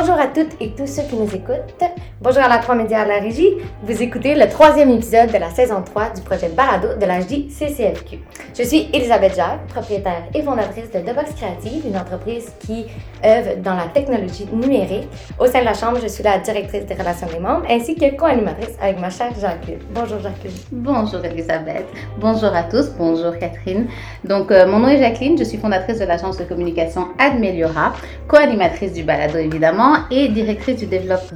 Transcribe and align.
Bonjour 0.00 0.18
à 0.18 0.28
toutes 0.28 0.56
et 0.60 0.70
tous 0.70 0.86
ceux 0.86 1.02
qui 1.02 1.14
nous 1.14 1.28
écoutent. 1.34 1.84
Bonjour 2.22 2.42
à 2.42 2.48
la 2.48 2.56
3 2.56 2.74
Médias 2.74 3.02
à 3.02 3.04
la 3.04 3.18
régie. 3.18 3.50
Vous 3.82 4.02
écoutez 4.02 4.34
le 4.34 4.48
troisième 4.48 4.88
épisode 4.88 5.30
de 5.30 5.36
la 5.36 5.50
saison 5.50 5.82
3 5.82 6.14
du 6.14 6.22
projet 6.22 6.48
Balado 6.48 6.98
de 6.98 7.04
l'HD 7.04 7.50
CCFQ. 7.50 8.18
Je 8.56 8.62
suis 8.62 8.88
Elisabeth 8.94 9.36
Jarre, 9.36 9.58
propriétaire 9.68 10.22
et 10.34 10.42
fondatrice 10.42 10.90
de 10.90 11.00
The 11.00 11.14
Box 11.14 11.34
Creative, 11.34 11.86
une 11.86 11.98
entreprise 11.98 12.50
qui 12.60 12.86
œuvre 13.22 13.56
dans 13.62 13.74
la 13.74 13.88
technologie 13.92 14.48
numérique. 14.50 15.06
Au 15.38 15.46
sein 15.46 15.60
de 15.60 15.66
la 15.66 15.74
Chambre, 15.74 15.98
je 16.02 16.08
suis 16.08 16.24
la 16.24 16.38
directrice 16.38 16.86
des 16.86 16.94
relations 16.94 17.26
des 17.26 17.38
membres 17.38 17.66
ainsi 17.68 17.94
que 17.94 18.16
co-animatrice 18.16 18.76
avec 18.80 18.98
ma 18.98 19.10
chère 19.10 19.32
Jacqueline. 19.38 19.80
Bonjour 19.94 20.18
Jacqueline. 20.20 20.56
Bonjour 20.72 21.22
Elisabeth. 21.22 21.86
Bonjour 22.18 22.54
à 22.54 22.62
tous. 22.62 22.90
Bonjour 22.98 23.36
Catherine. 23.38 23.86
Donc, 24.24 24.50
euh, 24.50 24.66
mon 24.66 24.78
nom 24.78 24.88
est 24.88 24.98
Jacqueline. 24.98 25.36
Je 25.36 25.44
suis 25.44 25.58
fondatrice 25.58 25.98
de 25.98 26.06
l'agence 26.06 26.38
de 26.38 26.44
communication 26.44 27.08
Admeliora, 27.18 27.92
co-animatrice 28.28 28.94
du 28.94 29.02
Balado 29.02 29.36
évidemment 29.36 29.89
et 30.10 30.28
directrice 30.28 30.84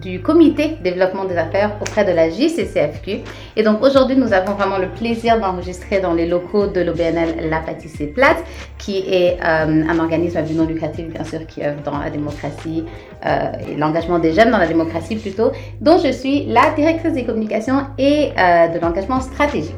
du, 0.01 0.21
comité 0.21 0.77
développement 0.83 1.25
des 1.25 1.37
affaires 1.37 1.77
auprès 1.81 2.05
de 2.05 2.13
la 2.13 2.31
JCCFQ. 2.31 3.21
Et 3.57 3.63
donc 3.63 3.83
aujourd'hui, 3.83 4.17
nous 4.17 4.33
avons 4.33 4.53
vraiment 4.53 4.79
le 4.79 4.89
plaisir 4.89 5.41
d'enregistrer 5.41 6.01
dans 6.01 6.15
les 6.15 6.27
locaux 6.27 6.67
de 6.67 6.81
l'OBNL 6.81 7.49
La 7.49 7.59
Pâtissée 7.61 8.07
Plate, 8.07 8.43
qui 8.79 8.99
est 8.99 9.39
euh, 9.45 9.85
un 9.89 9.99
organisme 9.99 10.39
à 10.39 10.43
but 10.43 10.55
non 10.55 10.67
lucratif, 10.67 11.07
bien 11.07 11.25
sûr, 11.25 11.47
qui 11.47 11.65
œuvre 11.65 11.83
dans 11.85 11.99
la 11.99 12.11
démocratie 12.11 12.85
euh, 13.27 13.53
et 13.69 13.77
l'engagement 13.77 14.19
des 14.19 14.33
jeunes 14.33 14.51
dans 14.51 14.59
la 14.59 14.67
démocratie 14.67 15.17
plutôt, 15.17 15.53
dont 15.81 15.99
je 15.99 16.13
suis 16.13 16.47
la 16.47 16.71
directrice 16.77 17.13
des 17.13 17.25
communications 17.25 17.87
et 17.99 18.31
euh, 18.39 18.69
de 18.69 18.79
l'engagement 18.79 19.21
stratégique. 19.21 19.75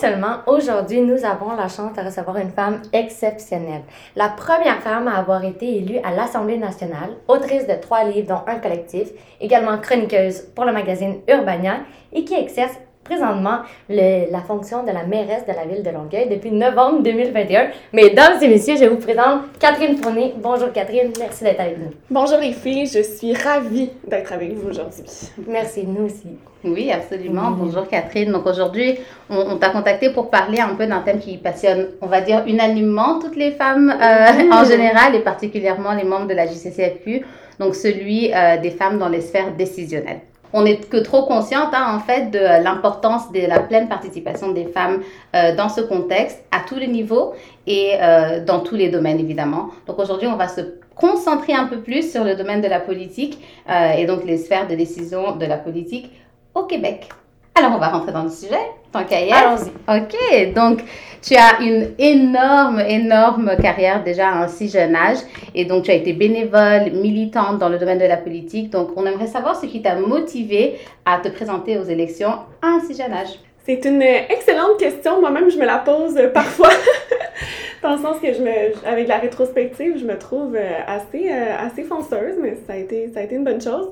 Seulement 0.00 0.38
aujourd'hui, 0.46 1.02
nous 1.02 1.26
avons 1.26 1.54
la 1.54 1.68
chance 1.68 1.92
de 1.94 2.02
recevoir 2.02 2.38
une 2.38 2.50
femme 2.50 2.80
exceptionnelle. 2.92 3.82
La 4.16 4.30
première 4.30 4.80
femme 4.80 5.06
à 5.08 5.18
avoir 5.18 5.44
été 5.44 5.76
élue 5.76 5.98
à 5.98 6.10
l'Assemblée 6.12 6.56
nationale, 6.56 7.10
autrice 7.28 7.66
de 7.66 7.74
trois 7.74 8.04
livres 8.04 8.28
dont 8.28 8.50
un 8.50 8.58
collectif, 8.58 9.08
également 9.40 9.76
chroniqueuse 9.78 10.40
pour 10.54 10.64
le 10.64 10.72
magazine 10.72 11.16
Urbania 11.28 11.80
et 12.14 12.24
qui 12.24 12.34
exerce 12.34 12.78
présentement 13.10 13.58
la 13.88 14.40
fonction 14.46 14.84
de 14.84 14.92
la 14.92 15.04
mairesse 15.04 15.44
de 15.44 15.52
la 15.52 15.64
ville 15.64 15.82
de 15.82 15.90
Longueuil 15.90 16.28
depuis 16.28 16.52
novembre 16.52 17.02
2021. 17.02 17.70
Mesdames 17.92 18.40
et 18.40 18.46
messieurs, 18.46 18.76
je 18.80 18.84
vous 18.84 18.98
présente 18.98 19.42
Catherine 19.58 19.96
Fournier. 19.96 20.34
Bonjour 20.40 20.70
Catherine, 20.72 21.10
merci 21.18 21.42
d'être 21.42 21.60
avec 21.60 21.78
nous. 21.78 21.90
Bonjour 22.08 22.38
les 22.38 22.52
filles, 22.52 22.86
je 22.86 23.02
suis 23.02 23.34
ravie 23.34 23.90
d'être 24.06 24.32
avec 24.32 24.52
vous 24.54 24.68
aujourd'hui. 24.70 25.02
Merci, 25.48 25.84
nous 25.86 26.04
aussi. 26.04 26.28
Oui, 26.62 26.92
absolument. 26.92 27.50
Bonjour 27.50 27.88
Catherine. 27.88 28.30
Donc 28.30 28.46
aujourd'hui, 28.46 28.98
on, 29.28 29.56
t'a 29.56 29.70
contacté 29.70 30.10
pour 30.10 30.30
parler 30.30 30.60
un 30.60 30.74
peu 30.76 30.86
d'un 30.86 31.00
thème 31.00 31.18
qui 31.18 31.36
passionne, 31.38 31.88
on 32.00 32.06
va 32.06 32.20
dire, 32.20 32.44
unanimement 32.46 33.18
toutes 33.18 33.36
les 33.36 33.50
femmes 33.50 33.90
euh, 33.90 34.52
en 34.52 34.64
général 34.64 35.16
et 35.16 35.20
particulièrement 35.20 35.94
les 35.94 36.04
membres 36.04 36.28
de 36.28 36.34
la 36.34 36.46
JCCFQ, 36.46 37.24
donc 37.58 37.74
celui 37.74 38.32
euh, 38.32 38.58
des 38.58 38.70
femmes 38.70 38.98
dans 38.98 39.08
les 39.08 39.20
sphères 39.20 39.52
décisionnelles 39.56 40.20
on 40.52 40.62
n'est 40.62 40.78
que 40.78 40.96
trop 40.96 41.24
consciente 41.24 41.72
hein, 41.72 41.96
en 41.96 42.00
fait 42.00 42.30
de 42.30 42.38
l'importance 42.62 43.30
de 43.32 43.46
la 43.46 43.60
pleine 43.60 43.88
participation 43.88 44.52
des 44.52 44.66
femmes 44.66 45.02
euh, 45.34 45.54
dans 45.54 45.68
ce 45.68 45.80
contexte 45.80 46.42
à 46.50 46.60
tous 46.66 46.76
les 46.76 46.88
niveaux 46.88 47.34
et 47.66 47.94
euh, 48.00 48.44
dans 48.44 48.60
tous 48.60 48.74
les 48.74 48.88
domaines 48.88 49.20
évidemment. 49.20 49.70
Donc 49.86 49.98
aujourd'hui 49.98 50.28
on 50.28 50.36
va 50.36 50.48
se 50.48 50.60
concentrer 50.94 51.54
un 51.54 51.66
peu 51.66 51.80
plus 51.80 52.10
sur 52.10 52.24
le 52.24 52.34
domaine 52.34 52.60
de 52.60 52.68
la 52.68 52.80
politique 52.80 53.38
euh, 53.68 53.92
et 53.92 54.06
donc 54.06 54.24
les 54.24 54.38
sphères 54.38 54.66
de 54.66 54.74
décision 54.74 55.36
de 55.36 55.46
la 55.46 55.56
politique 55.56 56.10
au 56.54 56.64
Québec. 56.64 57.08
Alors, 57.54 57.72
on 57.74 57.78
va 57.78 57.88
rentrer 57.88 58.12
dans 58.12 58.22
le 58.22 58.30
sujet, 58.30 58.60
tant 58.92 59.04
qu'à 59.04 59.18
Allons-y. 59.18 59.70
OK. 59.88 60.54
Donc, 60.54 60.82
tu 61.22 61.34
as 61.36 61.60
une 61.60 61.90
énorme, 61.98 62.80
énorme 62.80 63.52
carrière 63.60 64.02
déjà 64.02 64.28
à 64.28 64.44
un 64.44 64.48
si 64.48 64.68
jeune 64.68 64.94
âge. 64.94 65.18
Et 65.54 65.64
donc, 65.64 65.84
tu 65.84 65.90
as 65.90 65.94
été 65.94 66.12
bénévole, 66.12 66.92
militante 66.92 67.58
dans 67.58 67.68
le 67.68 67.78
domaine 67.78 67.98
de 67.98 68.06
la 68.06 68.16
politique. 68.16 68.70
Donc, 68.70 68.90
on 68.96 69.04
aimerait 69.04 69.26
savoir 69.26 69.56
ce 69.56 69.66
qui 69.66 69.82
t'a 69.82 69.96
motivé 69.96 70.78
à 71.04 71.18
te 71.18 71.28
présenter 71.28 71.78
aux 71.78 71.84
élections 71.84 72.32
à 72.62 72.68
un 72.68 72.80
si 72.80 72.94
jeune 72.94 73.12
âge. 73.12 73.38
C'est 73.64 73.84
une 73.84 74.02
excellente 74.02 74.78
question. 74.78 75.20
Moi-même, 75.20 75.50
je 75.50 75.58
me 75.58 75.66
la 75.66 75.78
pose 75.78 76.18
parfois. 76.32 76.70
dans 77.82 77.96
le 77.96 77.98
sens 77.98 78.18
que, 78.20 78.32
je 78.32 78.42
me, 78.42 78.86
avec 78.86 79.08
la 79.08 79.18
rétrospective, 79.18 79.98
je 79.98 80.04
me 80.04 80.18
trouve 80.18 80.54
euh, 80.56 80.78
assez, 80.86 81.30
euh, 81.30 81.56
assez 81.58 81.82
fonceuse, 81.82 82.36
mais 82.40 82.56
ça 82.66 82.74
a 82.74 82.76
été, 82.76 83.10
ça 83.12 83.20
a 83.20 83.22
été 83.22 83.34
une 83.34 83.44
bonne 83.44 83.60
chose. 83.60 83.88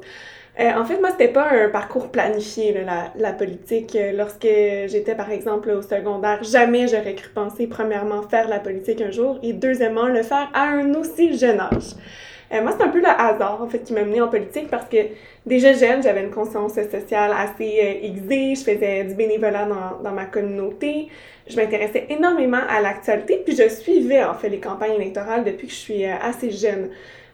Euh, 0.60 0.72
en 0.74 0.84
fait, 0.84 0.98
moi, 0.98 1.10
c'était 1.12 1.28
pas 1.32 1.48
un 1.52 1.69
parcours 1.69 2.10
planifié, 2.10 2.72
la, 2.84 3.12
la, 3.16 3.32
politique. 3.32 3.94
Euh, 3.94 4.10
lorsque 4.12 4.42
j'étais, 4.42 5.14
par 5.14 5.30
exemple, 5.30 5.70
au 5.70 5.82
secondaire, 5.82 6.42
jamais 6.42 6.88
j'aurais 6.88 7.14
cru 7.14 7.28
penser, 7.28 7.69
premièrement, 7.69 8.22
faire 8.22 8.48
la 8.48 8.58
politique 8.58 9.00
un 9.00 9.12
jour 9.12 9.38
et, 9.44 9.52
deuxièmement, 9.52 10.06
le 10.06 10.22
faire 10.24 10.50
à 10.54 10.64
un 10.70 10.94
aussi 10.94 11.38
jeune 11.38 11.60
âge. 11.60 11.94
Euh, 12.52 12.62
moi, 12.62 12.72
c'est 12.76 12.82
un 12.82 12.88
peu 12.88 12.98
le 12.98 13.06
hasard, 13.06 13.60
en 13.62 13.69
fait, 13.69 13.80
qui 13.84 13.92
m'a 13.92 14.02
mené 14.02 14.20
en 14.20 14.26
politique 14.26 14.69
parce 14.69 14.86
que 14.86 14.96
déjà 15.46 15.74
jeune, 15.74 16.02
j'avais 16.02 16.24
une 16.24 16.30
conscience 16.30 16.72
sociale 16.75 17.32
assez 17.36 17.78
euh, 17.80 18.06
aiguisée, 18.06 18.54
je 18.56 18.72
faisais 18.72 19.04
du 19.04 19.14
bénévolat 19.14 19.66
dans, 19.66 20.02
dans 20.02 20.12
ma 20.12 20.25
communauté, 20.25 21.08
je 21.46 21.54
m'intéressais 21.54 22.06
énormément 22.08 22.62
à 22.69 22.80
l'actualité, 22.80 23.42
puis 23.44 23.54
je 23.54 23.69
suivais, 23.69 24.25
en 24.25 24.34
fait, 24.34 24.48
les 24.48 24.60
campagnes 24.60 24.94
électorales 24.94 25.44
depuis 25.44 25.69
que 25.69 25.72
je 25.72 25.78
suis 25.78 26.04
assez 26.04 26.50
jeune. 26.50 26.88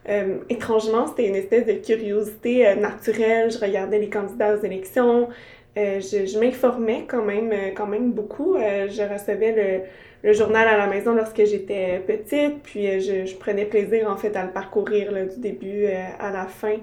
Euh, 0.08 0.38
étrangement, 0.50 1.06
c'était 1.06 1.26
une 1.28 1.36
espèce 1.36 1.66
de 1.66 1.72
curiosité 1.74 2.66
euh, 2.66 2.74
naturelle. 2.74 3.50
Je 3.50 3.58
regardais 3.58 3.98
les 3.98 4.10
candidats 4.10 4.56
aux 4.56 4.62
élections. 4.62 5.28
Euh, 5.76 6.00
je, 6.00 6.38
m'informais 6.38 7.04
quand 7.08 7.24
même, 7.24 7.52
quand 7.74 7.86
même 7.86 8.12
beaucoup. 8.12 8.56
je 8.56 9.12
recevais 9.12 9.82
le, 10.22 10.32
journal 10.32 10.68
à 10.68 10.76
la 10.76 10.86
maison 10.86 11.14
lorsque 11.14 11.44
j'étais 11.44 12.00
petite, 12.06 12.62
puis 12.62 13.00
je, 13.00 13.34
prenais 13.36 13.64
plaisir 13.64 14.08
en 14.08 14.16
fait 14.16 14.36
à 14.36 14.44
le 14.44 14.52
parcourir 14.52 15.12
du 15.12 15.40
début 15.40 15.86
à 15.86 16.30
la 16.30 16.46
fin. 16.46 16.76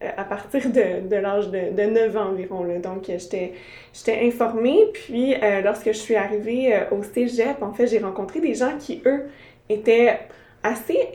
à 0.00 0.24
partir 0.24 0.70
de, 0.70 1.16
l'âge 1.16 1.50
de, 1.50 1.74
de 1.74 1.90
9 1.90 2.16
ans 2.16 2.28
environ. 2.28 2.64
Donc, 2.78 3.06
j'étais, 3.08 3.54
j'étais 3.92 4.24
informée. 4.24 4.78
Puis, 4.94 5.34
lorsque 5.64 5.86
je 5.86 5.98
suis 5.98 6.14
arrivée 6.14 6.72
au 6.92 7.02
cégep, 7.02 7.60
en 7.62 7.72
fait, 7.72 7.88
j'ai 7.88 7.98
rencontré 7.98 8.40
des 8.40 8.54
gens 8.54 8.78
qui, 8.78 9.02
eux, 9.06 9.24
étaient 9.68 10.20
assez 10.62 11.08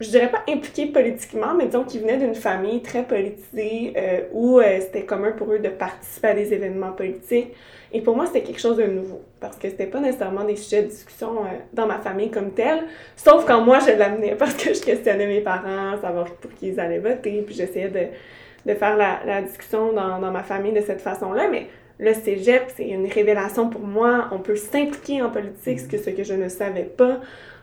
je 0.00 0.10
dirais 0.10 0.30
pas 0.30 0.42
impliqués 0.48 0.86
politiquement, 0.86 1.54
mais 1.54 1.66
disons 1.66 1.84
qu'ils 1.84 2.00
venaient 2.00 2.16
d'une 2.16 2.34
famille 2.34 2.82
très 2.82 3.04
politisée 3.04 3.92
euh, 3.96 4.20
où 4.32 4.58
euh, 4.58 4.80
c'était 4.80 5.04
commun 5.04 5.32
pour 5.32 5.52
eux 5.52 5.60
de 5.60 5.68
participer 5.68 6.28
à 6.28 6.34
des 6.34 6.52
événements 6.52 6.92
politiques. 6.92 7.52
Et 7.92 8.00
pour 8.00 8.16
moi, 8.16 8.26
c'était 8.26 8.42
quelque 8.42 8.60
chose 8.60 8.76
de 8.76 8.84
nouveau 8.84 9.22
parce 9.40 9.56
que 9.56 9.68
c'était 9.68 9.86
pas 9.86 10.00
nécessairement 10.00 10.44
des 10.44 10.56
sujets 10.56 10.82
de 10.82 10.88
discussion 10.88 11.44
euh, 11.44 11.48
dans 11.72 11.86
ma 11.86 11.98
famille 11.98 12.30
comme 12.30 12.50
tel, 12.50 12.82
sauf 13.14 13.44
quand 13.46 13.60
moi 13.60 13.78
je 13.78 13.96
l'amenais 13.96 14.34
parce 14.38 14.54
que 14.54 14.74
je 14.74 14.82
questionnais 14.82 15.28
mes 15.28 15.40
parents, 15.40 16.00
savoir 16.00 16.26
pour 16.26 16.52
qui 16.54 16.68
ils 16.68 16.80
allaient 16.80 16.98
voter, 16.98 17.42
puis 17.42 17.54
j'essayais 17.54 17.88
de, 17.88 18.70
de 18.70 18.76
faire 18.76 18.96
la, 18.96 19.42
discussion 19.42 19.92
dans, 19.92 20.18
dans 20.18 20.32
ma 20.32 20.42
famille 20.42 20.72
de 20.72 20.80
cette 20.80 21.02
façon-là. 21.02 21.48
Mais 21.48 21.68
le 22.00 22.12
cégep, 22.14 22.64
c'est 22.76 22.88
une 22.88 23.06
révélation 23.06 23.68
pour 23.68 23.82
moi. 23.82 24.28
On 24.32 24.40
peut 24.40 24.56
s'impliquer 24.56 25.22
en 25.22 25.30
politique, 25.30 25.86
que, 25.88 25.98
ce 25.98 26.10
que 26.10 26.24
je 26.24 26.34
ne 26.34 26.48
savais 26.48 26.82
pas. 26.82 27.20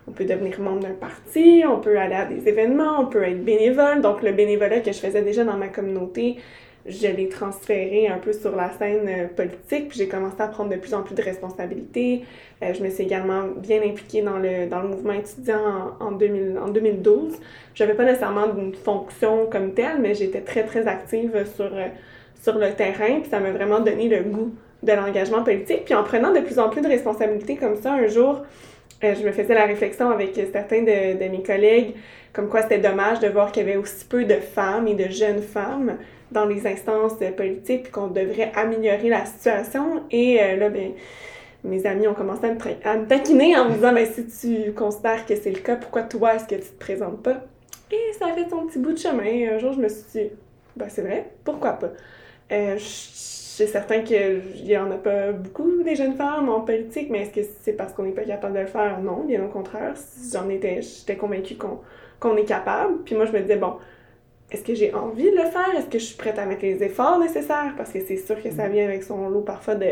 On 0.07 0.11
peut 0.11 0.25
devenir 0.25 0.59
membre 0.59 0.81
d'un 0.81 0.93
parti, 0.93 1.63
on 1.67 1.79
peut 1.79 1.97
aller 1.97 2.15
à 2.15 2.25
des 2.25 2.47
événements, 2.47 2.99
on 3.01 3.05
peut 3.05 3.23
être 3.23 3.43
bénévole. 3.43 4.01
Donc, 4.01 4.23
le 4.23 4.31
bénévolat 4.31 4.79
que 4.79 4.91
je 4.91 4.99
faisais 4.99 5.21
déjà 5.21 5.43
dans 5.43 5.57
ma 5.57 5.67
communauté, 5.67 6.37
je 6.85 7.07
l'ai 7.07 7.29
transféré 7.29 8.07
un 8.07 8.17
peu 8.17 8.33
sur 8.33 8.55
la 8.55 8.71
scène 8.71 9.07
euh, 9.07 9.27
politique, 9.27 9.89
puis 9.89 9.99
j'ai 9.99 10.07
commencé 10.07 10.41
à 10.41 10.47
prendre 10.47 10.71
de 10.71 10.77
plus 10.77 10.93
en 10.93 11.03
plus 11.03 11.13
de 11.13 11.21
responsabilités. 11.21 12.23
Euh, 12.63 12.73
je 12.73 12.83
me 12.83 12.89
suis 12.89 13.03
également 13.03 13.43
bien 13.55 13.81
impliquée 13.83 14.21
dans 14.21 14.37
le, 14.37 14.67
dans 14.67 14.81
le 14.81 14.87
mouvement 14.87 15.13
étudiant 15.13 15.93
en, 15.99 16.05
en, 16.05 16.11
2000, 16.11 16.57
en 16.57 16.69
2012. 16.69 17.35
Je 17.75 17.83
n'avais 17.83 17.95
pas 17.95 18.03
nécessairement 18.03 18.47
une 18.57 18.73
fonction 18.73 19.45
comme 19.45 19.73
telle, 19.73 19.99
mais 19.99 20.15
j'étais 20.15 20.41
très, 20.41 20.63
très 20.63 20.87
active 20.87 21.45
sur, 21.55 21.65
euh, 21.71 21.87
sur 22.41 22.57
le 22.57 22.71
terrain, 22.73 23.19
puis 23.19 23.29
ça 23.29 23.39
m'a 23.39 23.51
vraiment 23.51 23.79
donné 23.79 24.09
le 24.09 24.23
goût 24.23 24.51
de 24.81 24.91
l'engagement 24.91 25.43
politique. 25.43 25.85
Puis 25.85 25.93
en 25.93 26.03
prenant 26.03 26.33
de 26.33 26.39
plus 26.39 26.57
en 26.57 26.69
plus 26.69 26.81
de 26.81 26.87
responsabilités 26.87 27.57
comme 27.57 27.75
ça, 27.75 27.93
un 27.93 28.07
jour, 28.07 28.41
euh, 29.03 29.15
je 29.15 29.25
me 29.25 29.31
faisais 29.31 29.53
la 29.53 29.65
réflexion 29.65 30.09
avec 30.09 30.39
certains 30.51 30.81
de, 30.83 31.29
mes 31.29 31.43
collègues, 31.43 31.95
comme 32.33 32.49
quoi 32.49 32.61
c'était 32.61 32.79
dommage 32.79 33.19
de 33.19 33.27
voir 33.27 33.51
qu'il 33.51 33.65
y 33.65 33.69
avait 33.69 33.77
aussi 33.77 34.05
peu 34.05 34.25
de 34.25 34.35
femmes 34.35 34.87
et 34.87 34.95
de 34.95 35.09
jeunes 35.09 35.41
femmes 35.41 35.97
dans 36.31 36.45
les 36.45 36.65
instances 36.65 37.15
politiques, 37.35 37.83
puis 37.83 37.91
qu'on 37.91 38.07
devrait 38.07 38.51
améliorer 38.55 39.09
la 39.09 39.25
situation. 39.25 40.03
Et 40.11 40.41
euh, 40.41 40.55
là, 40.55 40.69
ben, 40.69 40.91
mes 41.63 41.85
amis 41.85 42.07
ont 42.07 42.13
commencé 42.13 42.45
à 42.45 42.53
me, 42.53 42.59
à 42.83 42.97
me 42.97 43.05
taquiner 43.07 43.57
en 43.57 43.69
me 43.69 43.73
disant, 43.73 43.93
ben, 43.93 44.07
si 44.07 44.27
tu 44.27 44.71
considères 44.73 45.25
que 45.25 45.35
c'est 45.35 45.51
le 45.51 45.59
cas, 45.59 45.75
pourquoi 45.75 46.03
toi, 46.03 46.35
est-ce 46.35 46.45
que 46.45 46.55
tu 46.55 46.69
te 46.69 46.79
présentes 46.79 47.21
pas? 47.21 47.41
Et 47.91 48.13
ça 48.17 48.27
a 48.27 48.33
fait 48.33 48.49
son 48.49 48.67
petit 48.67 48.79
bout 48.79 48.93
de 48.93 48.97
chemin. 48.97 49.53
Un 49.53 49.57
jour, 49.57 49.73
je 49.73 49.79
me 49.79 49.89
suis 49.89 50.03
dit, 50.13 50.29
ben, 50.75 50.87
c'est 50.89 51.01
vrai, 51.01 51.25
pourquoi 51.43 51.73
pas? 51.73 51.91
Euh, 52.51 52.77
c'est 53.61 53.67
certain 53.67 54.01
qu'il 54.01 54.41
n'y 54.63 54.75
en 54.75 54.89
a 54.89 54.95
pas 54.95 55.31
beaucoup 55.31 55.83
des 55.83 55.95
jeunes 55.95 56.15
femmes 56.15 56.49
en 56.49 56.61
politique, 56.61 57.09
mais 57.11 57.21
est-ce 57.21 57.31
que 57.31 57.47
c'est 57.61 57.73
parce 57.73 57.93
qu'on 57.93 58.01
n'est 58.03 58.11
pas 58.11 58.23
capable 58.23 58.55
de 58.55 58.61
le 58.61 58.65
faire? 58.65 58.99
Non, 59.01 59.23
bien 59.23 59.43
au 59.45 59.49
contraire. 59.49 59.93
J'en 60.33 60.49
étais, 60.49 60.81
j'étais 60.81 61.15
convaincue 61.15 61.55
qu'on, 61.55 61.79
qu'on 62.19 62.35
est 62.37 62.45
capable. 62.45 63.03
Puis 63.05 63.13
moi, 63.13 63.25
je 63.25 63.31
me 63.31 63.39
disais, 63.39 63.57
bon, 63.57 63.73
est-ce 64.51 64.63
que 64.63 64.73
j'ai 64.73 64.93
envie 64.95 65.29
de 65.29 65.35
le 65.37 65.43
faire? 65.43 65.69
Est-ce 65.77 65.85
que 65.85 65.99
je 65.99 66.05
suis 66.05 66.17
prête 66.17 66.39
à 66.39 66.45
mettre 66.47 66.63
les 66.63 66.81
efforts 66.81 67.19
nécessaires? 67.19 67.73
Parce 67.77 67.91
que 67.91 67.99
c'est 67.99 68.17
sûr 68.17 68.41
que 68.41 68.49
ça 68.49 68.67
vient 68.67 68.85
avec 68.85 69.03
son 69.03 69.29
lot 69.29 69.41
parfois 69.41 69.75
de, 69.75 69.91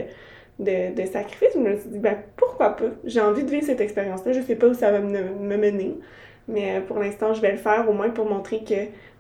de, 0.57 0.95
de 0.99 1.05
sacrifices. 1.05 1.53
Je 1.53 1.59
me 1.59 1.77
suis 1.77 1.89
dit, 1.89 1.99
ben 1.99 2.17
pourquoi 2.35 2.75
pas? 2.75 2.85
J'ai 3.05 3.21
envie 3.21 3.43
de 3.43 3.51
vivre 3.51 3.65
cette 3.67 3.81
expérience-là. 3.81 4.31
Je 4.31 4.41
sais 4.41 4.55
pas 4.55 4.67
où 4.67 4.73
ça 4.73 4.89
va 4.89 4.99
me, 4.99 5.21
me 5.21 5.57
mener. 5.57 5.93
Mais 6.47 6.77
euh, 6.77 6.81
pour 6.81 6.97
l'instant, 6.97 7.35
je 7.35 7.41
vais 7.41 7.51
le 7.51 7.59
faire 7.59 7.87
au 7.87 7.93
moins 7.93 8.09
pour 8.09 8.25
montrer 8.25 8.63
que 8.63 8.73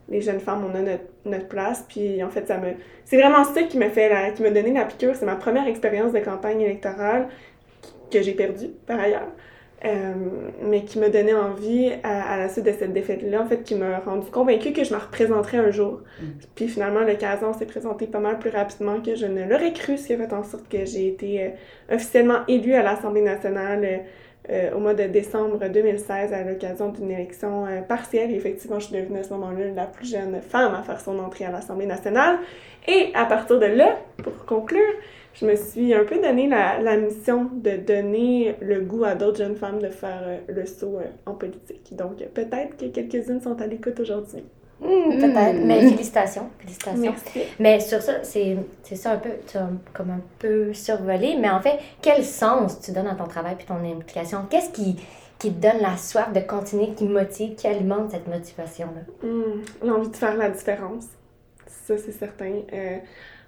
les 0.09 0.21
jeunes 0.21 0.39
femmes, 0.39 0.65
on 0.69 0.75
a 0.75 0.81
notre, 0.81 1.03
notre 1.25 1.47
place. 1.47 1.85
Puis 1.87 2.23
en 2.23 2.29
fait, 2.29 2.47
ça 2.47 2.57
me. 2.57 2.73
C'est 3.05 3.17
vraiment 3.17 3.43
ça 3.43 3.63
qui 3.63 3.77
m'a 3.77 3.89
fait 3.89 4.09
la, 4.09 4.31
qui 4.31 4.41
m'a 4.43 4.49
donné 4.49 4.73
la 4.73 4.85
piqûre. 4.85 5.15
C'est 5.15 5.25
ma 5.25 5.35
première 5.35 5.67
expérience 5.67 6.13
de 6.13 6.19
campagne 6.19 6.61
électorale 6.61 7.27
que 8.11 8.21
j'ai 8.21 8.33
perdue 8.33 8.69
par 8.85 8.99
ailleurs. 8.99 9.29
Euh, 9.85 10.13
mais 10.61 10.83
qui 10.83 10.99
me 10.99 11.09
donnait 11.09 11.33
envie 11.33 11.93
à, 12.03 12.37
la 12.37 12.49
suite 12.49 12.65
de 12.65 12.73
cette 12.73 12.91
défaite-là, 12.91 13.41
en 13.41 13.45
fait, 13.45 13.63
qui 13.63 13.75
m'a 13.75 13.99
rendu 13.99 14.29
convaincue 14.29 14.73
que 14.73 14.83
je 14.83 14.93
me 14.93 14.99
représenterais 14.99 15.57
un 15.57 15.71
jour. 15.71 16.01
Mm. 16.21 16.25
Puis 16.55 16.67
finalement, 16.67 16.99
l'occasion 16.99 17.53
s'est 17.53 17.65
présentée 17.65 18.05
pas 18.05 18.19
mal 18.19 18.39
plus 18.39 18.49
rapidement 18.49 18.99
que 18.99 19.15
je 19.15 19.25
ne 19.25 19.45
l'aurais 19.45 19.71
cru, 19.71 19.97
ce 19.97 20.07
qui 20.07 20.13
a 20.13 20.17
fait 20.17 20.33
en 20.33 20.43
sorte 20.43 20.67
que 20.67 20.83
j'ai 20.83 21.07
été 21.07 21.43
euh, 21.43 21.95
officiellement 21.95 22.39
élue 22.49 22.73
à 22.73 22.83
l'Assemblée 22.83 23.21
nationale 23.21 24.01
euh, 24.49 24.73
au 24.73 24.79
mois 24.79 24.93
de 24.93 25.03
décembre 25.03 25.67
2016 25.67 26.33
à 26.33 26.43
l'occasion 26.43 26.89
d'une 26.89 27.11
élection 27.11 27.65
partielle. 27.87 28.31
Et 28.31 28.35
effectivement, 28.35 28.79
je 28.79 28.85
suis 28.85 28.95
devenue 28.95 29.19
à 29.19 29.23
ce 29.23 29.33
moment-là 29.33 29.69
la 29.75 29.85
plus 29.85 30.09
jeune 30.09 30.41
femme 30.41 30.73
à 30.73 30.83
faire 30.83 31.01
son 31.01 31.19
entrée 31.19 31.45
à 31.45 31.51
l'Assemblée 31.51 31.85
nationale. 31.85 32.37
Et 32.87 33.11
à 33.13 33.25
partir 33.25 33.59
de 33.59 33.65
là, 33.65 33.97
pour 34.23 34.45
conclure, 34.45 34.93
je 35.33 35.45
me 35.45 35.55
suis 35.55 35.93
un 35.93 36.03
peu 36.03 36.19
donné 36.19 36.47
la, 36.47 36.97
mission 36.97 37.49
de 37.53 37.77
donner 37.77 38.55
le 38.61 38.81
goût 38.81 39.03
à 39.03 39.15
d'autres 39.15 39.37
jeunes 39.37 39.55
femmes 39.55 39.81
de 39.81 39.89
faire 39.89 40.21
euh, 40.25 40.37
le 40.47 40.65
saut 40.65 40.97
euh, 40.97 41.05
en 41.25 41.33
politique. 41.33 41.95
Donc, 41.95 42.17
peut-être 42.33 42.77
que 42.77 42.85
quelques-unes 42.85 43.41
sont 43.41 43.61
à 43.61 43.67
l'écoute 43.67 43.99
aujourd'hui. 43.99 44.43
Hmm, 44.81 45.19
peut-être, 45.19 45.59
mais 45.65 45.89
félicitations. 45.89 46.49
félicitations. 46.59 47.01
Merci. 47.01 47.39
Mais 47.59 47.79
sur 47.79 48.01
ça, 48.01 48.23
c'est 48.23 48.57
ça 48.95 49.11
un 49.11 49.17
peu, 49.17 49.31
tu 49.45 49.57
as 49.57 49.69
comme 49.93 50.11
un 50.11 50.21
peu 50.39 50.73
survolé, 50.73 51.35
mais 51.37 51.49
en 51.49 51.59
fait, 51.59 51.79
quel 52.01 52.23
sens 52.23 52.79
tu 52.79 52.91
donnes 52.91 53.07
à 53.07 53.15
ton 53.15 53.27
travail 53.27 53.55
et 53.59 53.65
ton 53.65 53.75
implication? 53.75 54.45
Qu'est-ce 54.49 54.69
qui, 54.69 54.95
qui 55.37 55.51
te 55.51 55.61
donne 55.61 55.81
la 55.81 55.97
soif 55.97 56.31
de 56.31 56.39
continuer, 56.39 56.93
qui 56.95 57.05
motive, 57.05 57.55
qui 57.55 57.67
alimente 57.67 58.11
cette 58.11 58.27
motivation-là? 58.27 59.27
Hmm, 59.27 59.61
l'envie 59.85 60.09
de 60.09 60.15
faire 60.15 60.37
la 60.37 60.49
différence. 60.49 61.05
Ça, 61.67 61.97
c'est 61.97 62.13
certain. 62.13 62.53
Euh, 62.71 62.97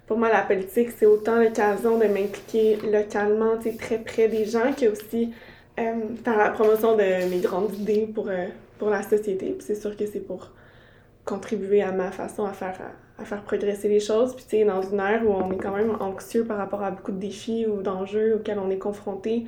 pour 0.06 0.18
moi, 0.18 0.28
la 0.28 0.42
politique, 0.42 0.90
c'est 0.98 1.06
autant 1.06 1.36
l'occasion 1.36 1.96
de 1.96 2.06
m'impliquer 2.06 2.76
localement, 2.92 3.56
très 3.78 3.98
près 3.98 4.28
des 4.28 4.44
gens, 4.44 4.72
que 4.78 4.86
aussi 4.92 5.32
euh, 5.80 5.94
faire 6.22 6.36
la 6.36 6.50
promotion 6.50 6.94
de 6.94 7.30
mes 7.30 7.40
grandes 7.40 7.74
idées 7.74 8.06
pour, 8.14 8.28
euh, 8.28 8.48
pour 8.78 8.90
la 8.90 9.02
société. 9.02 9.46
Puis 9.46 9.64
c'est 9.66 9.80
sûr 9.80 9.96
que 9.96 10.04
c'est 10.06 10.20
pour 10.20 10.50
contribuer 11.24 11.82
à 11.82 11.92
ma 11.92 12.10
façon 12.10 12.44
à 12.44 12.52
faire, 12.52 12.78
à, 13.18 13.24
faire 13.24 13.42
progresser 13.42 13.88
les 13.88 14.00
choses. 14.00 14.34
Puis 14.34 14.44
tu 14.44 14.50
sais, 14.58 14.64
dans 14.64 14.82
une 14.82 15.00
ère 15.00 15.22
où 15.26 15.32
on 15.32 15.50
est 15.52 15.58
quand 15.58 15.76
même 15.76 15.96
anxieux 16.00 16.44
par 16.44 16.58
rapport 16.58 16.82
à 16.82 16.90
beaucoup 16.90 17.12
de 17.12 17.18
défis 17.18 17.66
ou 17.66 17.82
d'enjeux 17.82 18.36
auxquels 18.36 18.58
on 18.58 18.70
est 18.70 18.78
confronté, 18.78 19.46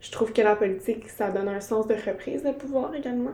je 0.00 0.10
trouve 0.10 0.32
que 0.32 0.42
la 0.42 0.56
politique, 0.56 1.08
ça 1.08 1.30
donne 1.30 1.48
un 1.48 1.60
sens 1.60 1.86
de 1.86 1.94
reprise 1.94 2.42
de 2.42 2.50
pouvoir 2.52 2.94
également. 2.94 3.32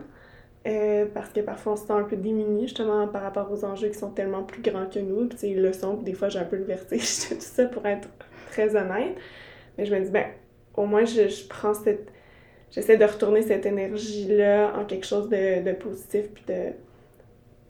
Euh, 0.67 1.07
parce 1.11 1.29
que 1.29 1.39
parfois 1.39 1.73
on 1.73 1.75
se 1.75 1.87
sent 1.87 1.93
un 1.93 2.03
peu 2.03 2.15
démuni 2.15 2.67
justement 2.67 3.07
par 3.07 3.23
rapport 3.23 3.51
aux 3.51 3.65
enjeux 3.65 3.87
qui 3.87 3.97
sont 3.97 4.11
tellement 4.11 4.43
plus 4.43 4.61
grands 4.61 4.85
que 4.85 4.99
nous. 4.99 5.27
Puis 5.27 5.39
ils 5.49 5.61
le 5.61 5.73
sont, 5.73 5.95
des 5.95 6.13
fois 6.13 6.29
j'ai 6.29 6.39
un 6.39 6.45
peu 6.45 6.57
le 6.57 6.63
vertige 6.63 7.29
de 7.29 7.35
tout 7.35 7.41
ça 7.41 7.65
pour 7.65 7.85
être 7.85 8.07
très 8.51 8.75
honnête. 8.75 9.15
Mais 9.77 9.85
je 9.85 9.95
me 9.95 10.01
dis, 10.01 10.11
ben, 10.11 10.25
au 10.75 10.85
moins 10.85 11.05
je, 11.05 11.27
je 11.27 11.47
prends 11.47 11.73
cette. 11.73 12.11
J'essaie 12.71 12.97
de 12.97 13.05
retourner 13.05 13.41
cette 13.41 13.65
énergie-là 13.65 14.73
en 14.77 14.85
quelque 14.85 15.05
chose 15.05 15.27
de, 15.29 15.63
de, 15.63 15.73
positif, 15.73 16.29
puis 16.33 16.43
de. 16.47 16.71